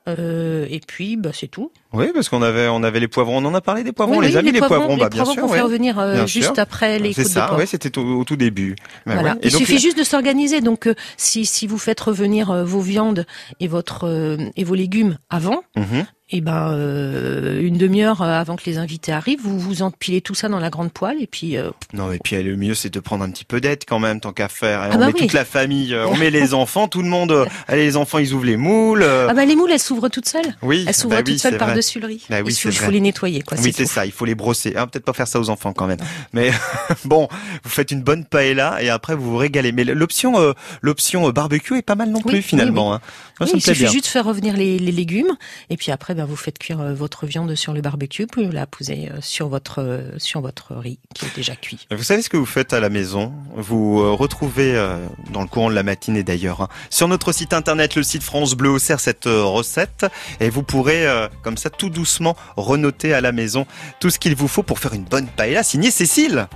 Euh, 0.09 0.67
et 0.69 0.79
puis, 0.81 1.15
bah, 1.15 1.31
c'est 1.33 1.47
tout. 1.47 1.71
Oui, 1.93 2.07
parce 2.13 2.27
qu'on 2.29 2.41
avait, 2.41 2.67
on 2.67 2.81
avait 2.83 2.99
les 2.99 3.07
poivrons. 3.07 3.37
On 3.37 3.45
en 3.45 3.53
a 3.53 3.61
parlé 3.61 3.83
des 3.83 3.91
poivrons. 3.91 4.17
Oui, 4.17 4.25
les 4.25 4.31
oui, 4.33 4.37
amis, 4.39 4.51
les 4.51 4.59
poivrons, 4.59 4.95
les 4.95 5.01
bah, 5.03 5.09
bien 5.09 5.23
poivrons 5.23 5.33
sûr. 5.33 5.41
qu'on 5.43 5.49
ouais. 5.49 5.57
fait 5.57 5.63
revenir 5.63 5.99
euh, 5.99 6.25
juste 6.25 6.53
sûr. 6.53 6.59
après 6.59 6.97
les 6.99 7.13
C'est 7.13 7.23
ça, 7.23 7.55
ouais, 7.55 7.65
c'était 7.65 7.97
au, 7.97 8.19
au 8.19 8.23
tout 8.23 8.35
début. 8.35 8.75
Voilà. 9.05 9.33
ouais. 9.33 9.39
Il 9.43 9.51
donc, 9.51 9.59
suffit 9.59 9.73
là- 9.73 9.79
juste 9.79 9.97
de 9.97 10.03
s'organiser. 10.03 10.61
Donc, 10.61 10.87
euh, 10.87 10.95
si, 11.17 11.45
si 11.45 11.67
vous 11.67 11.77
faites 11.77 11.99
revenir 11.99 12.49
euh, 12.51 12.63
vos 12.63 12.81
viandes 12.81 13.25
et 13.59 13.67
votre 13.67 14.47
et 14.55 14.63
vos 14.63 14.75
légumes 14.75 15.17
avant, 15.29 15.61
Mhm. 15.75 16.05
et 16.31 16.41
ben 16.41 16.71
euh, 16.71 17.61
une 17.61 17.77
demi-heure 17.77 18.21
avant 18.21 18.55
que 18.55 18.63
les 18.65 18.77
invités 18.77 19.11
arrivent, 19.11 19.41
vous 19.43 19.59
vous 19.59 19.81
empilez 19.83 20.21
tout 20.21 20.33
ça 20.35 20.49
dans 20.49 20.59
la 20.59 20.69
grande 20.69 20.91
poêle 20.91 21.17
et 21.21 21.27
puis 21.27 21.57
Non, 21.93 22.11
et 22.11 22.19
puis 22.23 22.41
le 22.41 22.55
mieux, 22.55 22.73
c'est 22.75 22.91
de 22.91 22.99
prendre 22.99 23.23
un 23.23 23.29
petit 23.29 23.45
peu 23.45 23.61
d'aide 23.61 23.83
quand 23.87 23.99
même, 23.99 24.19
tant 24.19 24.33
qu'à 24.33 24.47
faire. 24.49 24.81
Ah 24.81 24.89
on 24.93 24.97
bah 24.99 25.07
met 25.07 25.13
oui. 25.13 25.19
toute 25.21 25.33
la 25.33 25.45
famille, 25.45 25.95
on 25.95 26.15
met 26.17 26.29
les 26.31 26.53
enfants, 26.53 26.87
tout 26.87 27.01
le 27.03 27.09
monde. 27.09 27.45
Allez, 27.67 27.85
les 27.85 27.97
enfants, 27.97 28.17
ils 28.19 28.33
ouvrent 28.33 28.45
les 28.45 28.57
moules. 28.57 29.03
ah 29.03 29.33
bah 29.33 29.45
les 29.45 29.55
moules 29.55 29.71
elles 29.71 29.79
s'ouvrent 29.79 30.09
toutes 30.09 30.27
seules. 30.27 30.55
oui, 30.61 30.85
Elles 30.87 30.93
s'ouvrent 30.95 31.15
bah 31.15 31.23
toutes 31.23 31.33
oui, 31.33 31.39
seules 31.39 31.57
par 31.57 31.73
riz. 32.05 32.25
Bah 32.29 32.37
oui, 32.43 32.51
il 32.51 32.55
c'est 32.55 32.71
faut, 32.71 32.91
les 32.91 32.99
nettoyer 32.99 33.41
quoi. 33.41 33.57
Oui, 33.61 33.73
c'est 33.75 33.85
ça, 33.85 34.05
il 34.05 34.11
faut 34.11 34.25
les 34.25 34.35
brosser. 34.35 34.73
Ah, 34.75 34.87
peut-être 34.87 35.05
pas 35.05 35.13
faire 35.13 35.27
ça 35.27 35.39
aux 35.39 35.49
enfants 35.49 35.73
quand 35.73 35.87
même. 35.87 35.99
Mais 36.33 36.51
bon, 37.05 37.27
vous 37.63 37.69
faites 37.69 37.91
une 37.91 38.01
bonne 38.01 38.25
paella 38.25 38.81
et 38.81 38.89
après 38.89 39.15
vous 39.15 39.31
vous 39.31 39.37
régalez. 39.37 39.71
Mais 39.71 39.83
l'option 39.83 40.39
euh, 40.39 40.53
l'option 40.81 41.27
euh, 41.27 41.31
barbecue 41.31 41.77
est 41.77 41.81
pas 41.81 41.95
mal 41.95 42.09
non 42.09 42.19
Oui, 42.25 42.31
plus 42.31 42.35
oui, 42.37 42.41
finalement. 42.41 42.93
hein. 42.93 43.01
Oui, 43.39 43.47
ça 43.47 43.53
me 43.53 43.57
il 43.59 43.61
suffit 43.63 43.79
bien. 43.83 43.91
juste 43.91 44.05
de 44.05 44.09
faire 44.09 44.25
revenir 44.25 44.55
les, 44.55 44.77
les 44.79 44.91
légumes 44.91 45.35
et 45.69 45.77
puis 45.77 45.91
après 45.91 46.13
ben, 46.15 46.25
vous 46.25 46.35
faites 46.35 46.59
cuire 46.59 46.79
euh, 46.79 46.93
votre 46.93 47.25
viande 47.25 47.55
sur 47.55 47.73
le 47.73 47.81
barbecue 47.81 48.27
puis 48.27 48.47
la 48.49 48.65
posez 48.67 49.09
sur 49.21 49.47
votre 49.49 50.03
sur 50.17 50.41
votre 50.41 50.75
riz 50.75 50.99
qui 51.15 51.25
est 51.25 51.35
déjà 51.35 51.55
cuit. 51.55 51.87
Vous 51.91 52.03
savez 52.03 52.21
ce 52.21 52.29
que 52.29 52.37
vous 52.37 52.45
faites 52.45 52.73
à 52.73 52.79
la 52.79 52.89
maison? 52.89 53.33
Vous 53.55 54.15
retrouvez 54.15 54.75
euh, 54.75 54.97
dans 55.31 55.41
le 55.41 55.47
courant 55.47 55.69
de 55.69 55.75
la 55.75 55.83
matinée 55.83 56.23
d'ailleurs 56.23 56.61
hein, 56.61 56.67
sur 56.89 57.07
notre 57.07 57.31
site 57.31 57.53
internet, 57.53 57.95
le 57.95 58.03
site 58.03 58.23
France 58.23 58.53
Bleu 58.55 58.77
sert 58.79 58.99
cette 58.99 59.25
recette 59.25 60.05
et 60.39 60.49
vous 60.49 60.63
pourrez 60.63 61.05
euh, 61.07 61.27
comme 61.43 61.57
ça 61.57 61.69
tout 61.77 61.89
doucement 61.89 62.35
renoter 62.55 63.13
à 63.13 63.21
la 63.21 63.31
maison 63.31 63.65
tout 63.99 64.09
ce 64.09 64.19
qu'il 64.19 64.35
vous 64.35 64.47
faut 64.47 64.63
pour 64.63 64.79
faire 64.79 64.93
une 64.93 65.03
bonne 65.03 65.27
paella 65.27 65.63
signée 65.63 65.91
Cécile. 65.91 66.47